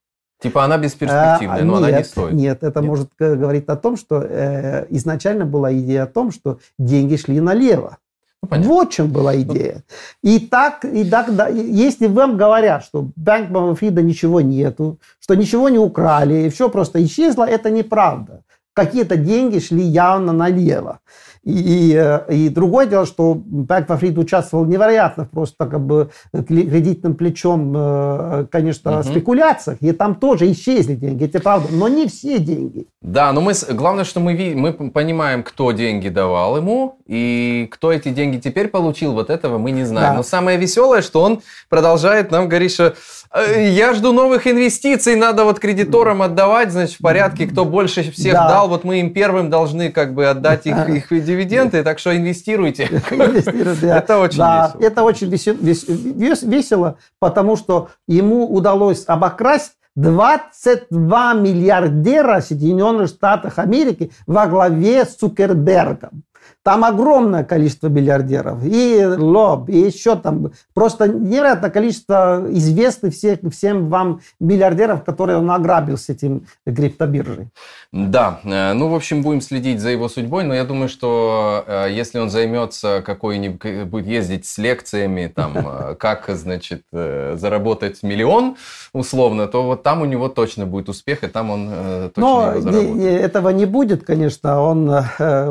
[0.42, 2.32] Типа она бесперспективная, а, но нет, она не стоит.
[2.34, 2.88] Нет, это нет.
[2.88, 7.98] может говорить о том, что э, изначально была идея о том, что деньги шли налево.
[8.42, 9.82] Ну, вот в чем была идея.
[10.22, 15.68] И так, и так, да, если вам говорят, что Банк Фрида ничего нету, что ничего
[15.68, 18.42] не украли, и все просто исчезло, это неправда.
[18.74, 21.00] какие-то деньги шли явно налево.
[21.48, 28.46] И, и другое дело, что Пак Фрид участвовал невероятно просто как бы кредитным плечом, э,
[28.50, 29.08] конечно, угу.
[29.08, 32.86] спекуляциях, и там тоже исчезли деньги, это правда, но не все деньги.
[33.00, 38.10] Да, но мы, главное, что мы, мы понимаем, кто деньги давал ему, и кто эти
[38.10, 40.10] деньги теперь получил, вот этого мы не знаем.
[40.10, 40.16] Да.
[40.18, 41.40] Но самое веселое, что он
[41.70, 42.94] продолжает нам говорить, что Э,
[43.34, 48.48] я жду новых инвестиций, надо вот кредиторам отдавать, значит, в порядке, кто больше всех да.
[48.48, 52.84] дал, вот мы им первым должны как бы отдать их, их дивиденды, так что инвестируйте.
[53.10, 54.76] Это очень весело.
[54.80, 65.04] Это очень весело, потому что ему удалось обокрасть 22 миллиардера Соединенных Штатов Америки во главе
[65.04, 66.22] с Цукербергом.
[66.68, 68.58] Там огромное количество миллиардеров.
[68.62, 75.50] И Лоб, и еще там просто невероятное количество известных всех, всем вам миллиардеров, которые он
[75.50, 77.48] ограбил с этим криптобиржей.
[77.90, 81.86] Да, э, ну, в общем, будем следить за его судьбой, но я думаю, что э,
[81.90, 88.56] если он займется какой-нибудь, будет ездить с лекциями, там, э, как, значит, заработать миллион,
[88.92, 91.70] условно, то вот там у него точно будет успех, и там он
[92.14, 92.94] точно но его заработает.
[92.94, 94.92] Не, этого не будет, конечно, он,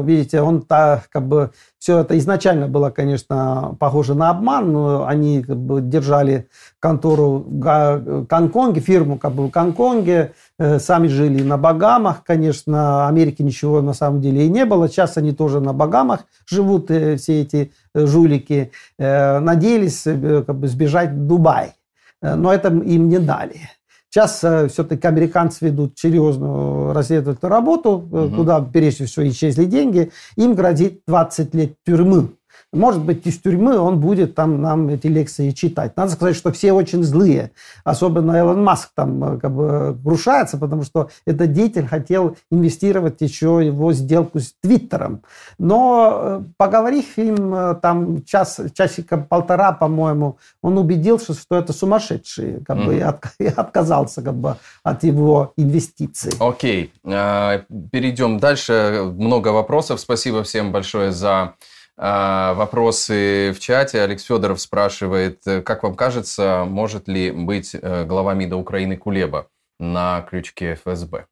[0.06, 5.44] видите, он та, как бы все это изначально было, конечно, похоже на обман, но они
[5.44, 6.48] как бы держали
[6.80, 13.42] контору в Гонконге, фирму как бы в Гонконге, э, сами жили на Багамах, конечно, Америки
[13.42, 14.88] ничего на самом деле и не было.
[14.88, 18.72] Сейчас они тоже на Багамах живут, э, все эти э, жулики.
[18.98, 21.74] Надеялись как бы сбежать в Дубай,
[22.22, 23.77] но это им не дали.
[24.10, 28.36] Сейчас э, все-таки американцы ведут серьезную разведывательную работу, угу.
[28.36, 30.12] куда прежде всего исчезли деньги.
[30.36, 32.30] Им грозит 20 лет тюрьмы.
[32.74, 35.96] Может быть, из тюрьмы он будет там нам эти лекции читать.
[35.96, 37.52] Надо сказать, что все очень злые.
[37.86, 43.66] Особенно Элон Маск там э, как бы крушается, потому что этот деятель хотел инвестировать еще
[43.66, 45.24] его сделку с Твиттером.
[45.58, 52.66] Но э, поговорив им э, там час, часика полтора, по-моему, он убедился, что это сумасшедший,
[52.66, 52.86] как mm-hmm.
[52.86, 56.34] бы, и, от, и отказался как бы от его инвестиций.
[56.40, 57.64] Окей, okay.
[57.92, 59.10] перейдем дальше.
[59.16, 60.02] Много вопросов.
[60.02, 61.54] Спасибо всем большое за а,
[61.98, 64.02] вопросы в чате.
[64.02, 69.48] Алекс Федоров спрашивает, э, как вам кажется, может ли быть э, глава МИДа Украины Кулеба
[69.80, 71.26] на крючке ФСБ?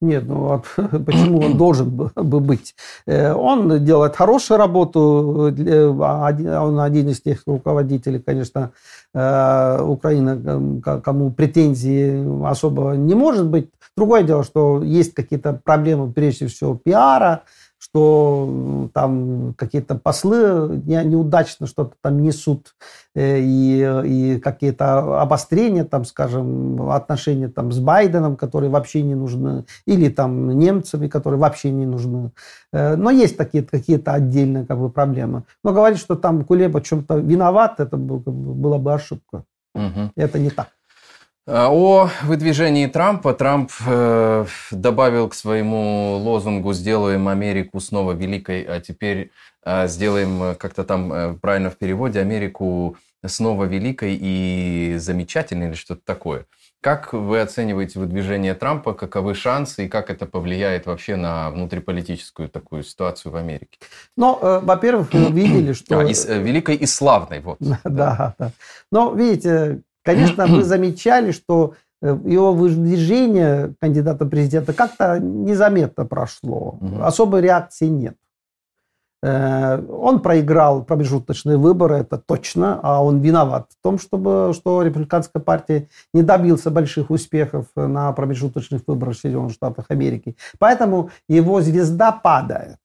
[0.00, 0.64] Нет, ну вот
[1.06, 2.74] почему он должен бы быть?
[3.06, 5.52] Э, он делает хорошую работу,
[6.00, 8.72] а он один из тех руководителей, конечно,
[9.14, 13.68] Украины, кому претензий особо не может быть.
[13.94, 17.42] Другое дело, что есть какие-то проблемы, прежде всего, пиара,
[17.92, 22.74] что там какие-то послы неудачно что-то там несут,
[23.14, 29.66] э, и, и какие-то обострения, там, скажем, отношения там, с Байденом, которые вообще не нужны,
[29.86, 32.30] или там немцами, которые вообще не нужны.
[32.72, 35.42] Э, но есть такие, какие-то отдельные как бы, проблемы.
[35.62, 39.44] Но говорить, что там Кулеба чем-то виноват, это было бы ошибка.
[39.74, 40.12] Угу.
[40.16, 40.68] Это не так.
[41.44, 48.80] А, о выдвижении Трампа Трамп э, добавил к своему лозунгу «Сделаем Америку снова великой», а
[48.80, 49.32] теперь
[49.64, 55.74] э, сделаем э, как-то там э, правильно в переводе «Америку снова великой и замечательной» или
[55.74, 56.46] что-то такое.
[56.80, 62.84] Как вы оцениваете выдвижение Трампа, каковы шансы и как это повлияет вообще на внутриполитическую такую
[62.84, 63.78] ситуацию в Америке?
[64.16, 65.98] Ну, э, во-первых, вы видели, что...
[65.98, 67.56] А, и, э, великой и славной, вот.
[67.58, 68.34] Да, да.
[68.38, 68.52] да.
[68.92, 76.78] Но, видите, Конечно, вы замечали, что э, его выдвижение кандидата президента как-то незаметно прошло.
[76.80, 77.02] Угу.
[77.02, 78.16] Особой реакции нет.
[79.22, 85.40] Э, он проиграл промежуточные выборы, это точно, а он виноват в том, чтобы, что республиканская
[85.40, 90.36] партия не добился больших успехов на промежуточных выборах в Соединенных Штатах Америки.
[90.58, 92.76] Поэтому его звезда падает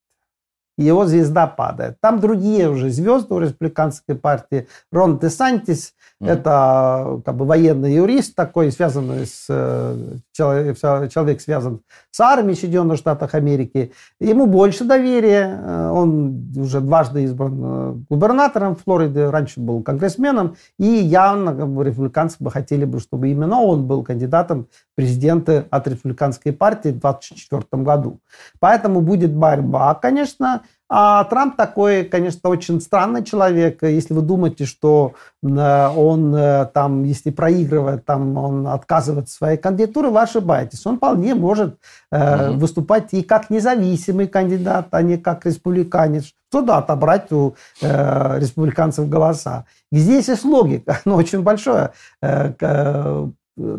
[0.83, 1.97] его звезда падает.
[2.01, 4.67] Там другие уже звезды у республиканской партии.
[4.91, 6.29] Рон де Сантис, mm-hmm.
[6.29, 9.45] это как бы военный юрист такой, связанный с...
[9.49, 13.91] Э, человек, человек связан с армией Соединенных Штатов Америки.
[14.19, 15.59] Ему больше доверия.
[15.63, 20.55] Э, он уже дважды избран э, губернатором Флориды, раньше был конгрессменом.
[20.77, 25.87] И явно как бы, республиканцы бы хотели бы, чтобы именно он был кандидатом президента от
[25.87, 28.19] республиканской партии в 2024 году.
[28.59, 33.83] Поэтому будет борьба, конечно, а Трамп такой, конечно, очень странный человек.
[33.83, 40.09] Если вы думаете, что э, он э, там, если проигрывает, там он отказывает своей кандидатуры,
[40.09, 40.85] вы ошибаетесь.
[40.85, 41.77] Он вполне может
[42.09, 42.59] э, угу.
[42.59, 46.31] выступать и как независимый кандидат, а не как республиканец.
[46.49, 49.65] Что да, отобрать у э, республиканцев голоса.
[49.91, 51.91] Здесь есть логика, но очень большое.
[52.21, 53.27] Э,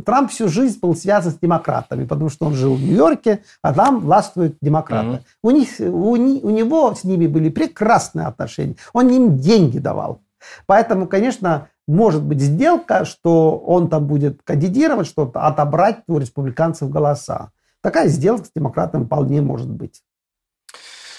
[0.04, 4.00] Трамп всю жизнь был связан с демократами, потому что он жил в Нью-Йорке, а там
[4.00, 5.08] властвуют демократы.
[5.08, 5.22] Mm-hmm.
[5.42, 8.76] У, них, у, у него с ними были прекрасные отношения.
[8.92, 10.20] Он им деньги давал.
[10.66, 17.50] Поэтому, конечно, может быть сделка, что он там будет кандидировать, что-то отобрать у республиканцев голоса.
[17.80, 20.02] Такая сделка с демократами вполне может быть.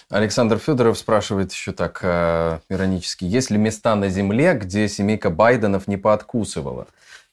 [0.10, 5.88] Александр Федоров спрашивает еще так э, иронически, есть ли места на земле, где семейка Байденов
[5.88, 6.88] не пооткусывала?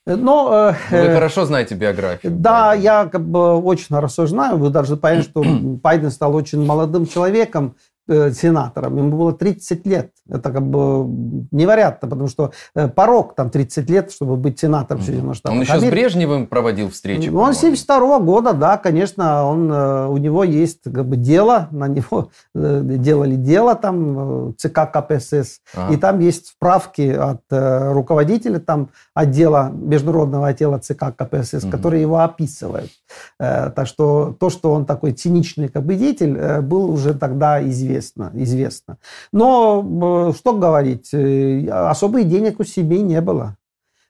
[0.07, 2.33] Но, э, Вы хорошо знаете биографию.
[2.33, 2.83] Да, Байдена.
[2.85, 4.57] я как бы очень хорошо знаю.
[4.57, 5.43] Вы даже поняли, что
[5.83, 10.11] Байден стал очень молодым человеком, Э, сенатором, ему было 30 лет.
[10.29, 11.07] Это как бы
[11.51, 15.57] невероятно, потому что э, порог там 30 лет, чтобы быть сенатором Соединенных Штатов.
[15.57, 15.89] Он еще Америки.
[15.89, 17.29] с Брежневым проводил встречи?
[17.29, 21.89] Он 72 -го года, да, конечно, он, э, у него есть как бы дело, на
[21.89, 25.95] него делали дело там, ЦК КПСС, ага.
[25.95, 31.71] и там есть справки от руководителя там отдела, международного отдела ЦК КПСС, угу.
[31.71, 32.91] которые его описывают.
[33.39, 38.31] Так что то, что он такой циничный как бы деятель, был уже тогда известен известно,
[38.35, 38.99] известно.
[39.33, 43.57] Но, что говорить, э, особых денег у семьи не было.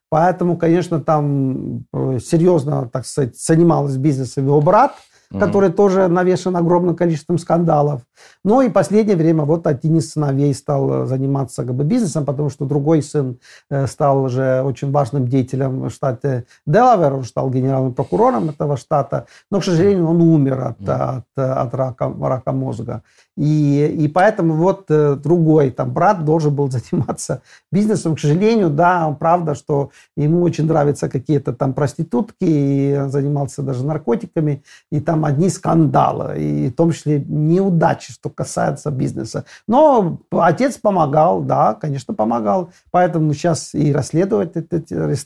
[0.09, 4.95] Поэтому, конечно, там э, серьезно, так сказать, занимался бизнесом его брат–
[5.31, 5.41] mm-hmm.
[5.41, 8.03] который тоже навешен огромным количеством скандалов.
[8.45, 12.51] Но и последнее время вот один из сыновей стал э, заниматься как бы, бизнесом, потому
[12.51, 13.39] что другой сын
[13.71, 19.27] э, стал уже очень важным деятелем в штате Делавер, он стал генеральным прокурором этого штата,
[19.51, 21.23] но, к сожалению, он умер от, mm-hmm.
[21.37, 23.03] от, от рака, рака мозга.
[23.37, 28.17] И, и поэтому вот э, другой там брат должен был заниматься бизнесом.
[28.17, 34.63] К сожалению, да, правда, что ему очень нравятся какие-то там проститутки, и занимался даже наркотиками,
[34.91, 39.45] и там одни скандалы, и в том числе неудачи, что касается бизнеса.
[39.67, 42.71] Но отец помогал, да, конечно, помогал.
[42.91, 44.55] Поэтому сейчас и расследовать,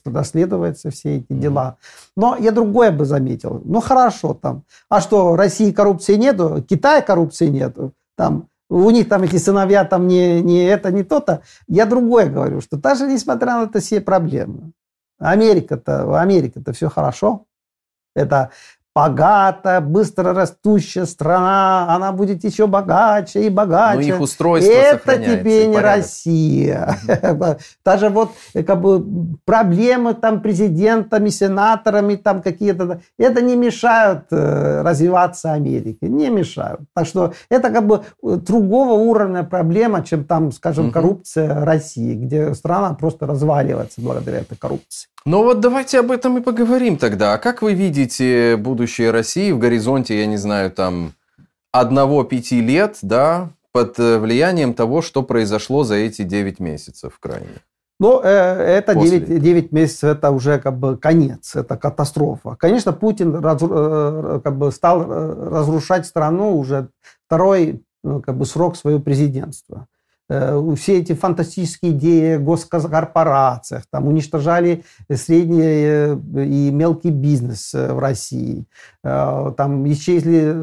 [0.05, 1.77] расследуются все эти дела.
[2.17, 3.61] Но я другое бы заметил.
[3.65, 4.65] Ну, хорошо там.
[4.89, 7.93] А что, России коррупции нету, Китая коррупции нету?
[8.17, 11.43] Там у них там эти сыновья там не, не это, не то-то.
[11.67, 14.73] Я другое говорю, что даже несмотря на это все проблемы,
[15.19, 17.47] Америка-то, Америка-то все хорошо.
[18.15, 18.51] Это
[18.95, 23.97] богатая, быстро растущая страна, она будет еще богаче и богаче.
[23.97, 26.97] Но их устройство Это тебе не Россия.
[27.85, 29.05] Даже вот э, как бы
[29.45, 36.81] проблемы там президентами, сенаторами там какие-то, это не мешают э, развиваться Америке, не мешают.
[36.95, 42.55] Так что это как бы э, другого уровня проблема, чем там, скажем, коррупция России, где
[42.55, 45.09] страна просто разваливается благодаря этой коррупции.
[45.27, 47.35] Ну вот давайте об этом и поговорим тогда.
[47.35, 51.13] А как вы видите будущее России в горизонте, я не знаю, там
[51.73, 57.47] одного-пяти лет, да, под э, влиянием того, что произошло за эти 9 месяцев крайне?
[58.01, 62.57] Ну, э, это 9, 9 месяцев, это уже как бы конец, это катастрофа.
[62.57, 66.89] Конечно, Путин раз, э, как бы стал разрушать страну уже
[67.27, 69.87] второй как бы, срок своего президентства.
[70.31, 77.93] Э, все эти фантастические идеи о госкорпорациях, там уничтожали средний э, и мелкий бизнес э,
[77.93, 78.65] в России.
[79.03, 80.55] Там исчезли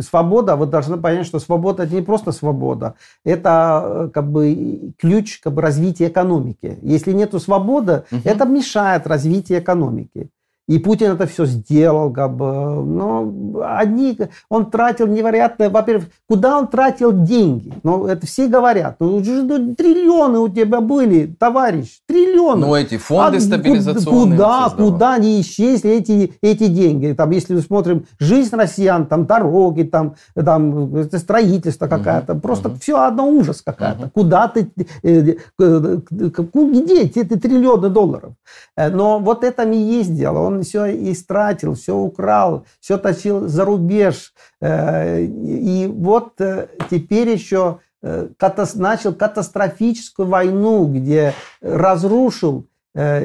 [0.00, 0.54] свобода.
[0.54, 2.94] Вы должны понять, что свобода– это не просто свобода.
[3.24, 6.78] Это как бы ключ как бы, развития экономики.
[6.82, 8.20] Если нет свободы, угу.
[8.24, 10.30] это мешает развитию экономики.
[10.70, 12.46] И Путин это все сделал, как бы.
[12.46, 14.16] Но одни,
[14.48, 17.72] он тратил невероятно, во-первых, куда он тратил деньги?
[17.82, 18.94] Ну, это все говорят.
[19.00, 22.66] Ну, ну, триллионы у тебя были, товарищ, триллионы.
[22.68, 24.38] Ну, эти фонды а, стабилизационные.
[24.38, 27.14] Куда, куда они исчезли, эти, эти деньги?
[27.14, 32.78] Там, если мы смотрим жизнь россиян, там дороги, там, там строительство какое-то, угу, просто угу.
[32.80, 34.02] все одно ужас какая-то.
[34.04, 34.10] Угу.
[34.14, 34.70] Куда ты,
[35.02, 38.34] э, э, где эти триллионы долларов?
[38.76, 40.38] Э, но вот это не есть дело.
[40.38, 44.32] Он все истратил, все украл, все тащил за рубеж.
[44.60, 48.28] Э, и вот э, теперь еще э,
[48.74, 52.66] начал катастрофическую войну, где разрушил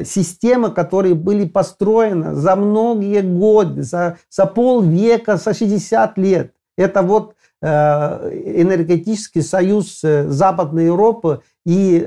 [0.04, 6.52] системы, которые были построены за многие годы, за, за полвека, за 60 лет.
[6.78, 11.98] Это вот энергетический союз Западной Европы и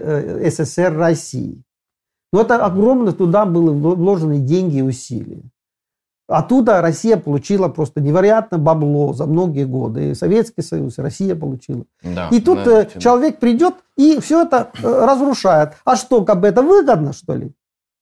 [0.50, 1.62] СССР России.
[2.32, 5.42] Но это огромно туда были вложены деньги и усилия.
[6.30, 10.12] Оттуда Россия получила просто невероятно бабло за многие годы.
[10.12, 11.86] И Советский Союз, и Россия получила.
[12.04, 15.74] Да, и тут да, э, человек придет и все это э, разрушает.
[15.86, 17.52] А что, как бы это выгодно, что ли?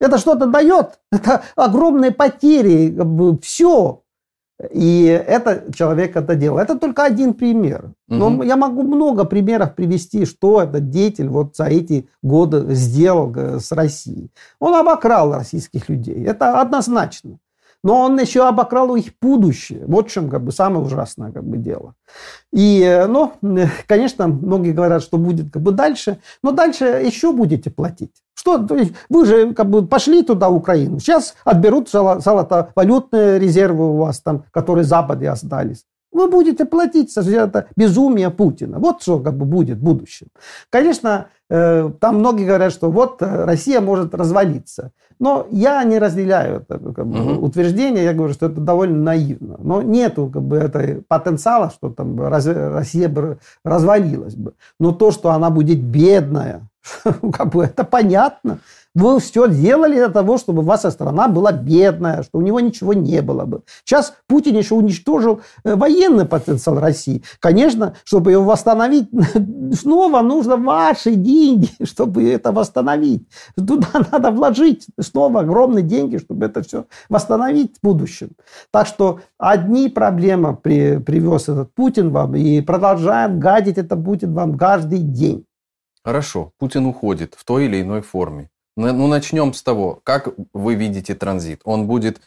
[0.01, 0.99] Это что-то дает?
[1.11, 4.03] Это огромные потери, как бы все.
[4.71, 6.57] И это человек это делал.
[6.57, 7.91] Это только один пример.
[8.07, 8.43] Но угу.
[8.43, 13.71] я могу много примеров привести, что этот деятель вот за эти годы сделал э, с
[13.71, 14.31] Россией.
[14.59, 16.23] Он обокрал российских людей.
[16.23, 17.37] Это однозначно
[17.87, 19.85] но он еще обокрал их будущее.
[19.87, 21.93] Вот в чем как бы самое ужасное как бы дело.
[22.51, 23.31] И, ну,
[23.87, 28.11] конечно, многие говорят, что будет как бы дальше, но дальше еще будете платить.
[28.33, 28.67] Что,
[29.07, 34.83] вы же как бы пошли туда, Украину, сейчас отберут золото-валютные резервы у вас там, которые
[34.83, 35.85] Западе остались.
[36.17, 38.79] Вы будете платить за это безумие Путина.
[38.79, 40.27] Вот что как бы будет в будущем.
[40.71, 44.91] Конечно, э, там многие говорят, что вот э, Россия может развалиться.
[45.19, 47.45] Но я не разделяю это как бы, угу.
[47.45, 48.03] утверждение.
[48.03, 49.57] Я говорю, что это довольно наивно.
[49.59, 54.53] Но нету как бы, этой потенциала, что там Россия бы развалилась бы.
[54.79, 56.67] Но то, что она будет бедная,
[57.33, 58.59] как бы это понятно.
[58.97, 63.21] Вы все делали для того, чтобы ваша страна была бедная, что у него ничего не
[63.21, 63.61] было бы.
[63.85, 67.23] Сейчас Путин еще уничтожил э, военный потенциал России.
[67.39, 69.07] Конечно, чтобы его восстановить,
[69.79, 73.27] снова нужно ваши деньги, чтобы это восстановить.
[73.55, 78.31] Туда надо вложить снова огромные деньги, чтобы это все восстановить в будущем.
[78.71, 84.57] Так что одни проблемы при, привез этот Путин вам и продолжает гадить это Путин вам
[84.57, 85.46] каждый день.
[86.07, 88.49] Хорошо, Путин уходит в той или иной форме.
[88.77, 91.59] Ну, начнем с того, как вы видите транзит.
[91.65, 92.21] Он будет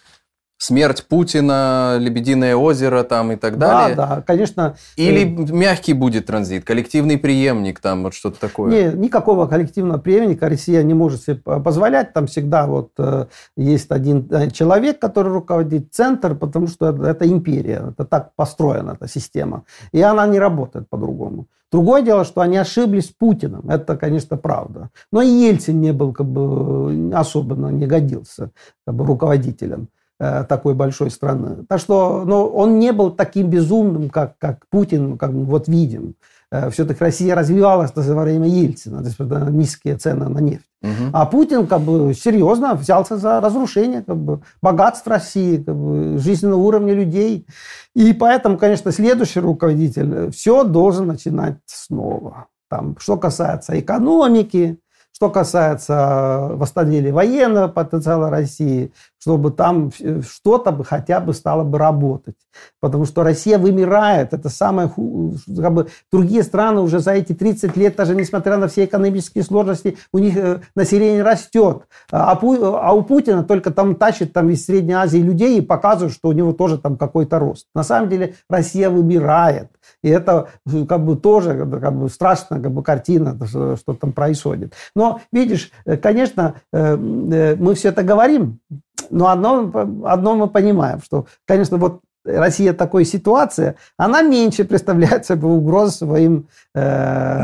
[0.60, 3.96] смерть Путина, Лебединое озеро там и так далее?
[3.96, 4.76] Да, да, конечно.
[4.96, 5.52] Или э...
[5.52, 8.70] мягкий будет транзит, коллективный преемник там, вот что-то такое?
[8.70, 12.12] Не, никакого коллективного преемника Россия не может себе позволять.
[12.12, 17.82] Там всегда вот э, есть один э, человек, который руководит центр, потому что это, империя,
[17.92, 19.64] это так построена эта система.
[19.92, 21.46] И она не работает по-другому.
[21.72, 23.70] Другое дело, что они ошиблись с Путиным.
[23.70, 24.90] Это, конечно, правда.
[25.10, 28.50] Но и Ельцин не был как бы особенно не годился
[28.84, 29.88] как бы, руководителем
[30.20, 31.64] такой большой страны.
[31.68, 36.14] Так что но он не был таким безумным, как, как Путин, как мы вот видим.
[36.52, 39.18] Э, Все-таки Россия развивалась во время Ельцина, то есть
[39.50, 40.66] низкие цены на нефть.
[40.82, 41.10] Угу.
[41.12, 46.60] А Путин как бы серьезно взялся за разрушение как бы, богатств России, как бы, жизненного
[46.60, 47.46] уровня людей.
[47.94, 52.46] И поэтому, конечно, следующий руководитель все должен начинать снова.
[52.68, 54.78] Там, что касается экономики,
[55.12, 62.36] что касается восстановления военного потенциала России, чтобы там что-то бы хотя бы стало бы работать.
[62.80, 64.32] Потому что Россия вымирает.
[64.32, 64.88] Это самое...
[64.88, 69.98] Как бы, другие страны уже за эти 30 лет, даже несмотря на все экономические сложности,
[70.12, 71.82] у них э, население растет.
[72.10, 76.28] А, а у Путина только там тащит там, из Средней Азии людей и показывает, что
[76.28, 77.66] у него тоже там какой-то рост.
[77.74, 79.70] На самом деле Россия вымирает.
[80.02, 84.12] И это э, как бы тоже как бы, страшная как бы, картина, что, что там
[84.12, 84.72] происходит.
[85.00, 88.60] Но, видишь, э, конечно, мы все это говорим,
[89.08, 89.72] но одно,
[90.04, 96.48] одно мы понимаем, что, конечно, вот Россия такой ситуации, она меньше представляет собой угрозу своим
[96.74, 96.80] э,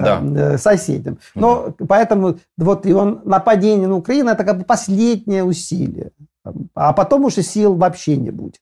[0.05, 0.23] да.
[0.23, 1.17] Э, соседям.
[1.35, 1.87] Но да.
[1.89, 6.11] поэтому вот и он, нападение на Украину это как бы последнее усилие.
[6.75, 8.61] А потом уже сил вообще не будет.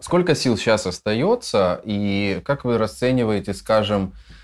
[0.00, 4.35] Сколько сил сейчас остается, и как вы расцениваете, скажем, э,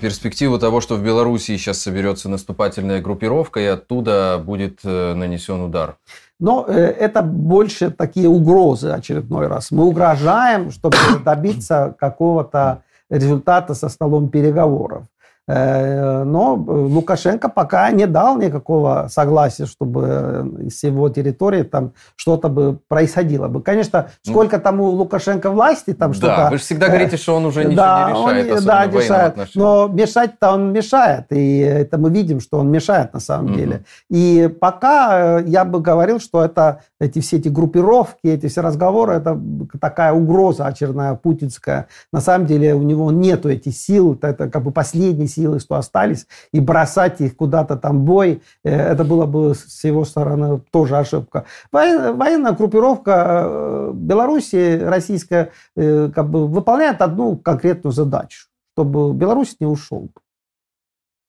[0.00, 5.96] перспективу того, что в Белоруссии сейчас соберется наступательная группировка, и оттуда будет э, нанесен удар?
[6.38, 9.70] Но э, это больше такие угрозы очередной раз.
[9.70, 15.04] Мы угрожаем, чтобы добиться какого-то результата со столом переговоров.
[15.48, 22.78] Э, но Лукашенко пока не дал никакого согласия, чтобы с его территории там что-то бы
[22.86, 23.60] происходило бы.
[23.60, 24.32] Конечно, ну.
[24.32, 26.36] сколько там у Лукашенко власти, там что-то...
[26.36, 29.36] Да, вы же всегда говорите, что он уже ничего да, не решает, он, да, решает.
[29.56, 33.54] Но мешать-то он мешает, и это мы видим, что он мешает на самом угу.
[33.54, 33.84] деле.
[34.10, 39.14] И пока э, я бы говорил, что это эти все эти группировки, эти все разговоры,
[39.14, 39.40] это
[39.80, 41.88] такая угроза очередная путинская.
[42.12, 46.26] На самом деле у него нету этих сил, это, как бы последние силы, что остались,
[46.52, 51.44] и бросать их куда-то там бой, э, это было бы с его стороны тоже ошибка.
[51.70, 59.66] Военная группировка э, Беларуси, российская, э, как бы выполняет одну конкретную задачу, чтобы Беларусь не
[59.66, 60.10] ушел.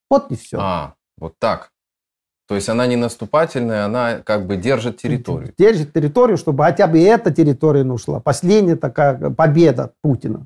[0.09, 0.57] Вот и все.
[0.59, 1.71] А, вот так.
[2.47, 5.53] То есть она не наступательная, она как бы держит территорию.
[5.57, 8.19] Держит территорию, чтобы хотя бы эта территория не ушла.
[8.19, 10.45] Последняя такая победа Путина.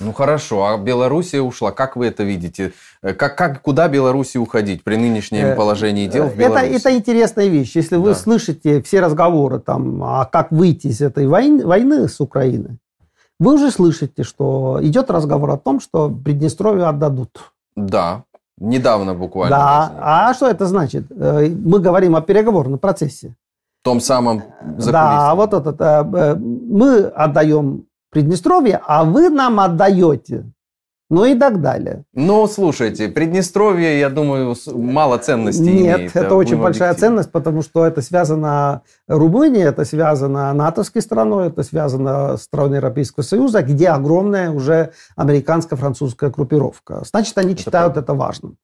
[0.00, 1.72] Ну хорошо, а Белоруссия ушла.
[1.72, 2.72] Как вы это видите?
[3.02, 6.70] Э, как, как, куда Беларуси уходить при нынешнем э, положении дел в Беларуси?
[6.70, 7.76] Это, это интересная вещь.
[7.76, 8.14] Если вы да.
[8.14, 12.78] слышите все разговоры, там, а как выйти из этой войны, войны с Украиной,
[13.38, 17.52] вы уже слышите, что идет разговор о том, что Приднестровье отдадут.
[17.76, 18.24] Да,
[18.58, 19.56] недавно буквально.
[19.56, 21.04] Да, а что это значит?
[21.10, 23.34] Э, мы говорим о переговорном процессе.
[23.82, 24.42] В том самом
[24.78, 24.92] закулисье.
[24.92, 25.80] Да, вот этот.
[26.38, 30.44] Мы отдаем Приднестровье, а вы нам отдаете
[31.10, 32.04] ну и так далее.
[32.14, 36.16] Ну, слушайте, Приднестровье, я думаю, мало ценностей Нет, имеет.
[36.16, 38.82] это очень большая ценность, потому что это связано
[39.16, 46.30] Румыния, это связано натовской страной, это связано с страной Европейского Союза, где огромная уже американско-французская
[46.30, 47.02] группировка.
[47.04, 48.00] Значит, они это считают правда.
[48.00, 48.56] это важным.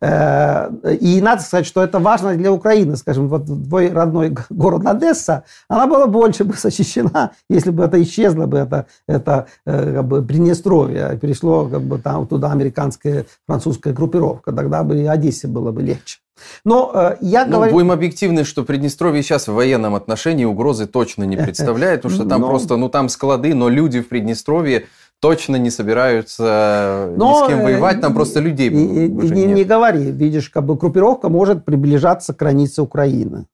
[0.00, 2.96] Э, и надо сказать, что это важно для Украины.
[2.96, 8.46] Скажем, вот твой родной город Одесса, она была больше бы защищена, если бы это исчезло
[8.46, 13.92] бы, это, это э, как бы Приднестровье, перешло как бы бы там туда американская, французская
[13.92, 16.20] группировка, тогда бы и Одессе было бы легче.
[16.64, 17.72] Но э, я ну, говорю...
[17.72, 22.40] Будем объективны, что Приднестровье сейчас в военном отношении угрозы точно не представляет, потому что там
[22.42, 22.48] но...
[22.48, 24.86] просто, ну там склады, но люди в Приднестровье
[25.20, 30.10] точно не собираются но, ни с кем воевать, там просто людей не, не, не говори,
[30.10, 33.46] видишь, как бы группировка может приближаться к границе Украины.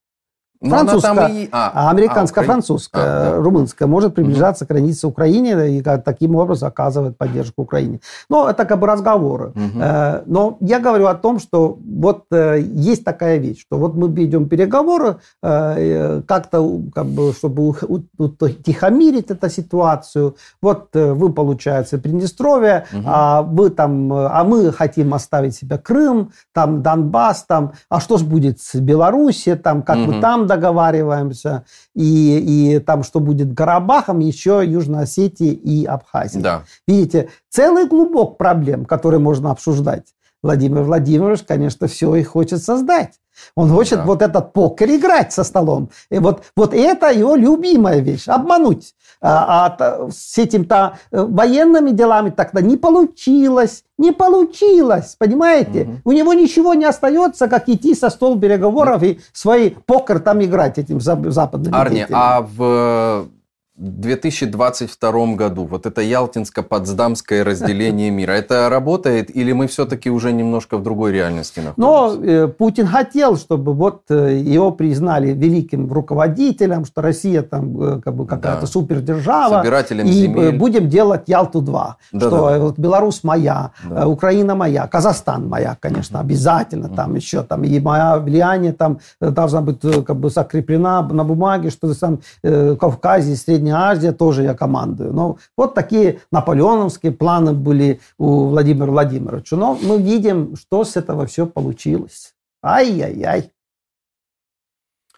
[0.60, 1.48] Ну, французская, и...
[1.52, 3.36] а, а американско-французская, а, да.
[3.36, 4.68] румынская может приближаться угу.
[4.68, 8.00] к границе Украины и таким образом оказывать поддержку Украине.
[8.30, 9.48] Но это как бы разговоры.
[9.48, 9.78] Угу.
[10.26, 14.48] Но я говорю о том, что вот э, есть такая вещь, что вот мы ведем
[14.48, 17.74] переговоры э, как-то, как бы, чтобы
[18.16, 20.36] утихомирить эту ситуацию.
[20.62, 23.02] Вот вы, получается, Приднестровье, угу.
[23.06, 28.24] а вы там, а мы хотим оставить себе Крым, там Донбасс, там, а что же
[28.24, 30.12] будет с Белоруссией, там, как угу.
[30.12, 31.64] вы там договариваемся,
[31.94, 36.40] и, и там, что будет Карабахом, еще Южной Осетии и Абхазии.
[36.40, 36.64] Да.
[36.86, 40.14] Видите, целый клубок проблем, которые можно обсуждать.
[40.42, 43.14] Владимир Владимирович, конечно, все и хочет создать.
[43.54, 44.04] Он хочет да.
[44.04, 45.90] вот этот покер играть со столом.
[46.10, 48.28] И вот, вот это его любимая вещь.
[48.28, 48.94] Обмануть.
[49.20, 53.84] А, а с этим-то э, военными делами тогда не получилось.
[53.98, 55.82] Не получилось, понимаете?
[55.82, 55.92] Угу.
[56.04, 60.78] У него ничего не остается, как идти со стол переговоров и свой покер там играть
[60.78, 63.28] этим западным Арни, а в
[63.76, 70.82] 2022 году, вот это Ялтинско-Потсдамское разделение мира, это работает или мы все-таки уже немножко в
[70.82, 71.80] другой реальности находимся?
[71.80, 78.00] Но э, Путин хотел, чтобы вот э, его признали великим руководителем, что Россия там э,
[78.00, 78.66] как бы какая-то да.
[78.66, 79.58] супердержава.
[79.58, 80.58] Собирателем и э, земель.
[80.58, 81.72] будем делать Ялту-2.
[82.12, 82.58] Да, что да, да.
[82.58, 84.04] Вот Беларусь моя, да.
[84.04, 86.88] Э, Украина моя, Казахстан моя, конечно, обязательно.
[86.88, 91.68] Там еще там и мое влияние там э, должна быть как бы закреплена на бумаге,
[91.70, 95.12] что там э, Кавказе, Средний Средняя Азия тоже я командую.
[95.12, 99.56] Но вот такие наполеоновские планы были у Владимира Владимировича.
[99.56, 102.34] Но мы видим, что с этого все получилось.
[102.62, 103.50] Ай-яй-яй.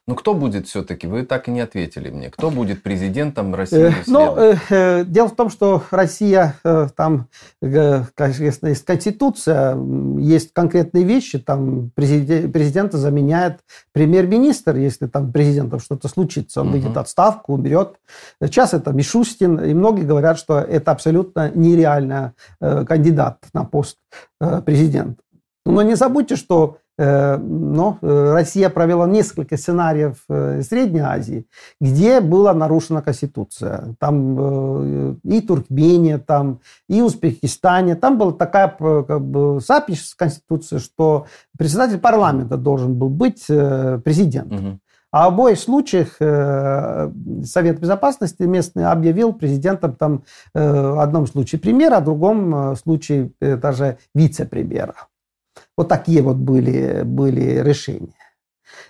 [0.09, 1.07] Ну, кто будет все-таки?
[1.07, 2.31] Вы так и не ответили мне.
[2.31, 3.89] Кто будет президентом России?
[3.89, 7.29] Э, ну, э, э, дело в том, что Россия, э, там,
[7.61, 9.77] конечно, есть конституция,
[10.19, 13.61] есть конкретные вещи, там президент, президента заменяет
[13.93, 16.79] премьер-министр, если там президентом что-то случится, он угу.
[16.79, 17.97] выйдет отставку, умрет.
[18.43, 22.31] Сейчас это Мишустин, и многие говорят, что это абсолютно нереальный
[22.61, 23.99] кандидат на пост
[24.65, 25.23] президента.
[25.67, 31.47] Но не забудьте, что но э, Россия провела несколько сценариев в Средней Азии,
[31.81, 33.95] где была нарушена Конституция.
[34.01, 36.59] Там э, и Туркмения, там
[36.89, 37.95] и Узбекистане.
[37.95, 41.27] Там была такая как бы, запись в Конституции, что
[41.57, 44.71] председатель парламента должен был быть президентом.
[44.71, 44.79] Угу.
[45.11, 52.01] А в обоих случаях Совет Безопасности местный объявил президентом там в одном случае премьера, а
[52.01, 54.95] в другом случае даже вице-премьера.
[55.79, 58.13] Вот такие вот были, были решения.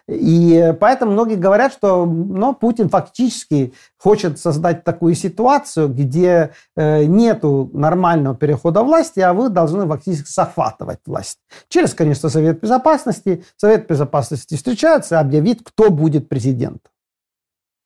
[0.09, 7.69] И поэтому многие говорят, что ну, Путин фактически хочет создать такую ситуацию, где э, нету
[7.75, 11.41] нормального перехода власти, а вы должны фактически захватывать власть.
[11.69, 13.45] Через, конечно, Совет Безопасности.
[13.59, 16.91] Совет Безопасности встречается и объявит, кто будет президентом.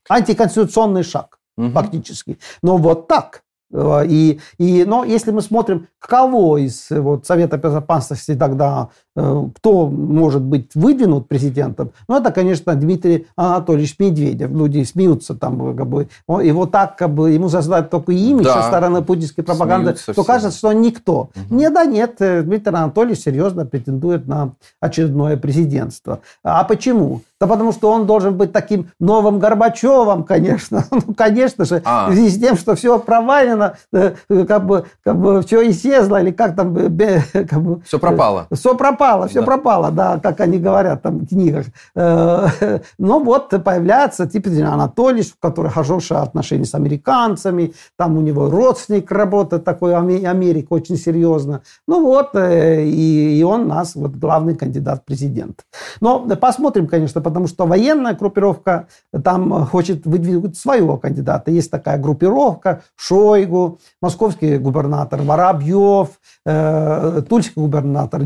[0.08, 1.70] Антиконституционный шаг, угу.
[1.70, 2.38] фактически.
[2.62, 3.42] Но вот так.
[3.72, 9.88] Э, и, и, но если мы смотрим, кого из вот, Совета Безопасности тогда, э, кто
[9.88, 14.50] может быть выдвинут президентом, ну, это, конечно, Дмитрий Анатольевич Медведев.
[14.50, 18.62] Люди смеются там, как бы, его так, как бы, ему создать только имя да.
[18.62, 20.24] со стороны путинской пропаганды, смеются то все.
[20.24, 21.30] кажется, что он никто.
[21.34, 21.54] Угу.
[21.54, 26.20] Нет, да, нет, э, Дмитрий Анатольевич серьезно претендует на очередное президентство.
[26.42, 27.20] А почему?
[27.40, 30.84] Да потому что он должен быть таким новым Горбачевым, конечно.
[30.92, 32.08] Ну, конечно же, а.
[32.08, 34.14] в связи с тем, что все провалено, э,
[34.46, 36.72] как бы, как бы все исчезло, или как там...
[37.32, 38.46] Как бы, все пропало.
[38.52, 39.46] Все пропало пропало, все да.
[39.46, 41.66] пропало, да, как они говорят там в книгах.
[42.98, 49.10] Ну вот появляется Типин Анатольевич, у которого хорошие отношения с американцами, там у него родственник
[49.10, 51.62] работает такой, Америка очень серьезно.
[51.88, 55.64] Ну вот, и, и он нас, вот главный кандидат в президент.
[56.00, 58.86] Но посмотрим, конечно, потому что военная группировка
[59.24, 61.50] там хочет выдвинуть своего кандидата.
[61.50, 66.08] Есть такая группировка, Шойгу, московский губернатор Воробьев,
[66.46, 68.22] э, тульский губернатор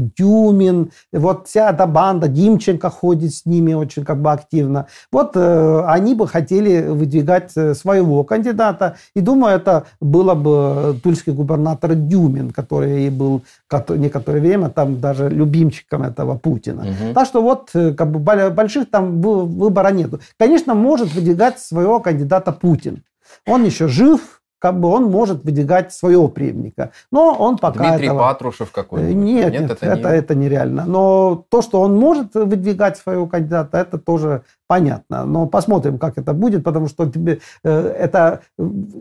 [0.66, 4.86] Дюмин, вот вся эта банда, Димченко ходит с ними очень как бы активно.
[5.12, 11.32] Вот э, они бы хотели выдвигать э, своего кандидата, и думаю, это было бы тульский
[11.32, 13.42] губернатор Дюмин, который был
[13.88, 16.82] некоторое время там даже любимчиком этого Путина.
[16.82, 17.14] Угу.
[17.14, 18.18] Так что вот э, как бы
[18.50, 20.20] больших там выбора нету.
[20.38, 23.02] Конечно, может выдвигать своего кандидата Путин.
[23.46, 26.92] Он еще жив, как бы он может выдвигать своего преемника.
[27.10, 28.20] Но он пока Дмитрий этого...
[28.20, 29.24] Патрушев какой-нибудь?
[29.24, 30.16] Нет, нет, нет это, это, не...
[30.16, 30.84] это нереально.
[30.86, 35.24] Но то, что он может выдвигать своего кандидата, это тоже понятно.
[35.24, 38.40] Но посмотрим, как это будет, потому что тебе, э, это,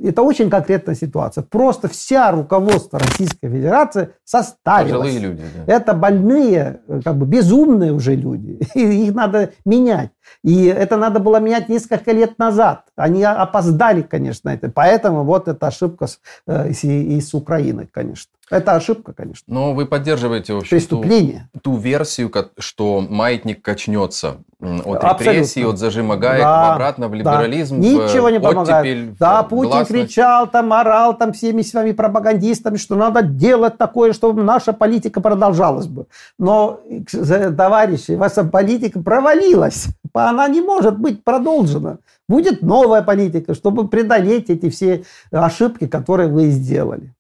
[0.03, 1.43] это очень конкретная ситуация.
[1.43, 5.01] Просто вся руководство Российской Федерации состарилось.
[5.01, 5.43] Пожилые люди.
[5.65, 5.73] Да.
[5.73, 8.59] Это больные, э, как бы безумные уже люди.
[8.75, 10.11] И их надо менять.
[10.43, 12.85] И это надо было менять несколько лет назад.
[12.95, 14.69] Они опоздали, конечно, это.
[14.69, 18.31] Поэтому вот эта ошибка с, э, и с Украиной, конечно.
[18.51, 19.43] Это ошибка, конечно.
[19.47, 21.49] Но вы поддерживаете в общем, Преступление.
[21.53, 27.81] Ту, ту версию, что маятник качнется от репрессий, от зажима гаек да, обратно в либерализм.
[27.81, 27.87] Да.
[27.87, 29.17] Ничего не помогает.
[29.17, 30.07] Да, Путин гласность.
[30.07, 35.87] кричал, там, орал там всеми своими пропагандистами, что надо делать такое, чтобы наша политика продолжалась
[35.87, 36.05] бы.
[36.37, 36.81] Но,
[37.11, 39.87] товарищи, ваша политика провалилась.
[40.13, 41.97] Она не может быть продолжена.
[42.27, 47.14] Будет новая политика, чтобы преодолеть эти все ошибки, которые вы сделали.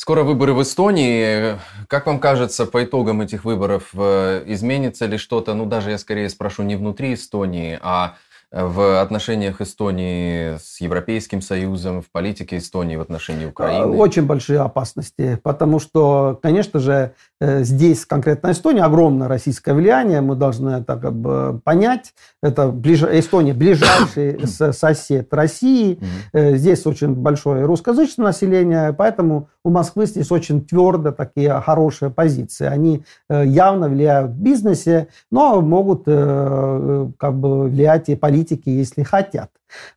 [0.00, 1.58] Скоро выборы в Эстонии.
[1.88, 5.54] Как вам кажется, по итогам этих выборов э, изменится ли что-то?
[5.54, 8.14] Ну, даже я скорее спрошу не внутри Эстонии, а
[8.52, 13.96] в отношениях Эстонии с Европейским Союзом, в политике Эстонии в отношении Украины?
[13.96, 20.36] Очень большие опасности, потому что, конечно же, э, здесь конкретно Эстония огромное российское влияние, мы
[20.36, 22.14] должны это как бы понять.
[22.40, 23.02] Это ближ...
[23.02, 26.00] Эстония ближайший сосед России,
[26.32, 32.64] здесь очень большое русскоязычное население, поэтому у Москвы здесь очень твердо такие хорошие позиции.
[32.64, 39.02] Они э, явно влияют в бизнесе, но могут э, как бы влиять и политики, если
[39.02, 39.50] хотят.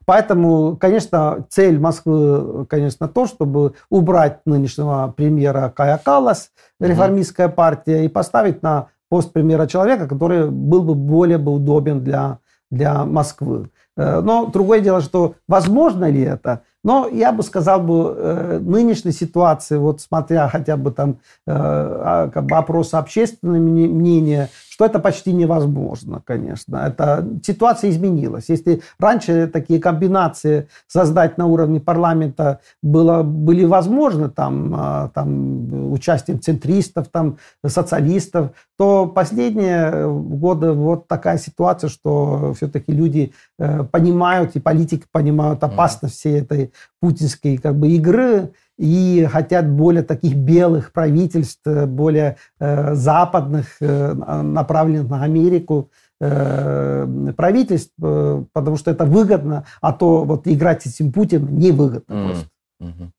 [0.06, 8.10] Поэтому, конечно, цель Москвы, конечно, то, чтобы убрать нынешнего премьера Кая Калас, реформистская партия, и
[8.10, 12.39] поставить на пост премьера человека, который был бы более бы удобен для,
[12.69, 13.69] для Москвы.
[13.95, 16.64] Э, но другое дело, что возможно ли это?
[16.84, 22.30] Но я бы сказал бы, э, нынешней ситуации, вот смотря хотя бы там э, а,
[22.30, 24.49] как бы опросы общественного мнения,
[24.82, 26.78] что это почти невозможно, конечно.
[26.78, 28.45] Это, ситуация изменилась.
[28.49, 36.41] Если раньше такие комбинации создать на уровне парламента было, были возможны, там, а, там, участием
[36.41, 44.60] центристов, там, социалистов, то последние годы вот такая ситуация, что все-таки люди э, понимают, и
[44.60, 51.62] политики понимают опасность всей этой путинской как бы, игры, и хотят более таких белых правительств,
[51.66, 59.94] более э, западных, э, направленных на Америку э, правительств, э, потому что это выгодно, а
[59.94, 62.26] то вот играть с этим Путиным невыгодно mm-hmm.
[62.26, 62.48] просто.
[62.82, 63.10] Mm-hmm.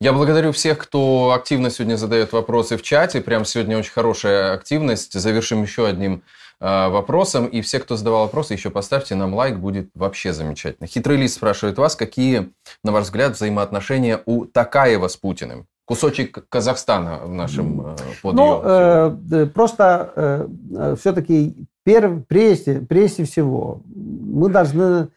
[0.00, 3.20] Я благодарю всех, кто активно сегодня задает вопросы в чате.
[3.20, 5.12] Прям сегодня очень хорошая активность.
[5.12, 7.46] Завершим еще одним Э, вопросам.
[7.46, 10.86] И все, кто задавал вопросы, еще поставьте нам лайк, будет вообще замечательно.
[10.86, 12.52] Хитрый лист спрашивает вас, какие,
[12.82, 15.66] на ваш взгляд, взаимоотношения у Такаева с Путиным?
[15.84, 18.44] Кусочек Казахстана в нашем подъеме.
[18.44, 25.08] Ну, э, просто э, все-таки перв, прежде, прежде всего мы должны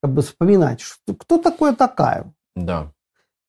[0.00, 2.26] как бы вспоминать, что, кто такой Такаев.
[2.54, 2.92] Да.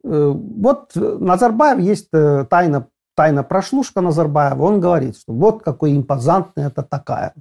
[0.03, 6.65] Э, вот Назарбаев есть э, тайна тайна прошлушка Назарбаева, он говорит, что вот какой импозантный
[6.65, 7.33] это такая.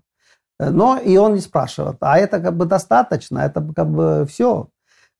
[0.58, 4.68] Но и он не спрашивает, а это как бы достаточно, это как бы все.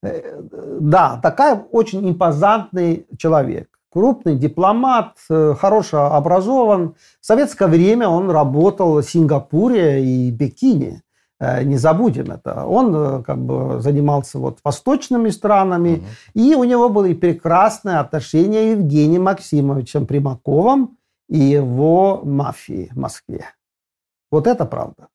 [0.01, 3.67] Да, такая очень импозантный человек.
[3.91, 6.95] Крупный дипломат, хорошо образован.
[7.19, 11.01] В советское время он работал в Сингапуре и Пекине.
[11.41, 12.65] Э, не забудем это.
[12.65, 16.05] Он э, как бы занимался вот восточными странами, угу.
[16.35, 20.97] и у него были прекрасные отношения с Евгением Максимовичем Примаковым
[21.27, 23.45] и его мафией в Москве.
[24.31, 25.07] Вот это правда.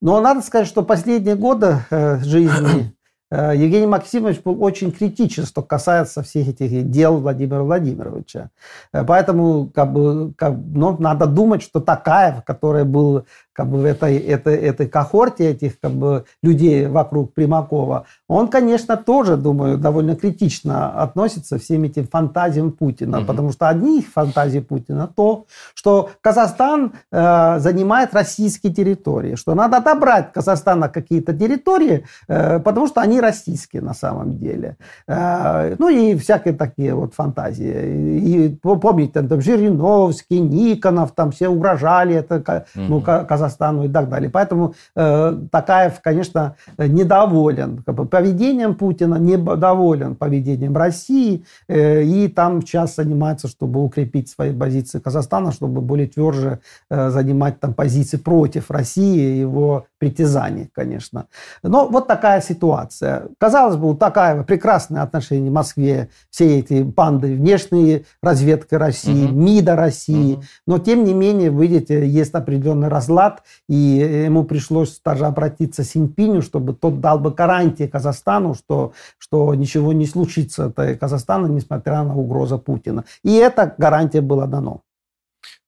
[0.00, 2.94] Но надо сказать, что последние годы э, жизни
[3.30, 8.50] Евгений Максимович был очень критичен, что касается всех этих дел Владимира Владимировича.
[8.90, 13.26] Поэтому как бы, как, ну, надо думать, что Такаев, который был
[13.58, 18.96] как бы в этой, этой, этой кохорте этих как бы, людей вокруг Примакова, он, конечно,
[18.96, 23.26] тоже, думаю, довольно критично относится всем этим фантазиям Путина, угу.
[23.26, 29.78] потому что одни их фантазии Путина то, что Казахстан э, занимает российские территории, что надо
[29.78, 34.76] отобрать Казахстана какие-то территории, э, потому что они российские на самом деле.
[35.08, 38.20] Э, ну и всякие такие вот фантазии.
[38.20, 42.84] И помните, там Жириновский, Никонов, там все угрожали это, угу.
[42.88, 44.30] ну, Казахстан Казахстану и так далее.
[44.30, 52.62] Поэтому э, Такаев, конечно, недоволен как бы, поведением Путина, недоволен поведением России, э, и там
[52.62, 56.60] сейчас занимается, чтобы укрепить свои позиции Казахстана, чтобы более тверже
[56.90, 61.26] э, занимать там позиции против России и его притязаний, конечно.
[61.62, 63.28] Но вот такая ситуация.
[63.38, 69.34] Казалось бы, у Такаева прекрасные отношения в Москве, все эти банды, внешние разведка России, угу.
[69.34, 70.42] МИДа России, угу.
[70.66, 73.37] но тем не менее, видите, есть определенный разлад,
[73.68, 79.54] и ему пришлось даже обратиться к Синьпиню, чтобы тот дал бы гарантии Казахстану, что, что
[79.54, 83.04] ничего не случится с Казахстаном, несмотря на угрозу Путина.
[83.22, 84.78] И эта гарантия была дана.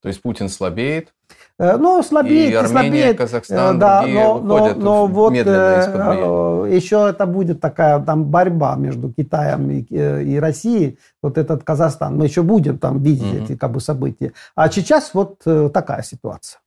[0.02, 1.12] То есть Путин слабеет,
[1.58, 3.18] э, ну, слабеет, и Армения, слабеет.
[3.18, 9.70] Казахстан, да, но, но, но вот э, еще это будет такая там борьба между Китаем
[9.70, 12.16] и, э, и Россией, вот этот Казахстан.
[12.16, 13.44] Мы еще будем там видеть угу.
[13.44, 14.32] эти как бы события.
[14.54, 15.42] А сейчас вот
[15.72, 16.60] такая ситуация.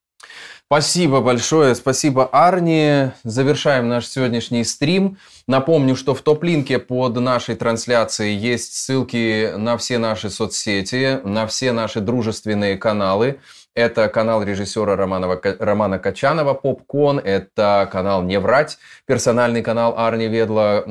[0.74, 3.12] Спасибо большое, спасибо Арни.
[3.24, 5.20] Завершаем наш сегодняшний стрим.
[5.46, 11.74] Напомню, что в топ-линке под нашей трансляцией есть ссылки на все наши соцсети, на все
[11.74, 13.40] наши дружественные каналы.
[13.76, 20.84] Это канал режиссера Романова, Романа Качанова «Попкон», это канал «Не врать», персональный канал Арни Ведла,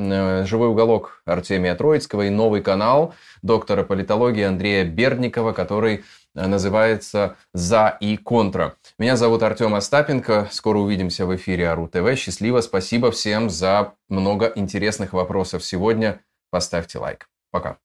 [0.45, 6.03] «Живой уголок» Артемия Троицкого и новый канал доктора политологии Андрея Бердникова, который
[6.35, 8.75] Э, называется «За и контра».
[9.03, 10.47] Меня зовут Артем Остапенко.
[10.49, 12.17] Скоро увидимся в эфире Ару ТВ.
[12.17, 12.61] Счастливо.
[12.61, 16.21] Спасибо всем за много интересных вопросов сегодня.
[16.51, 17.27] Поставьте лайк.
[17.51, 17.82] Пока.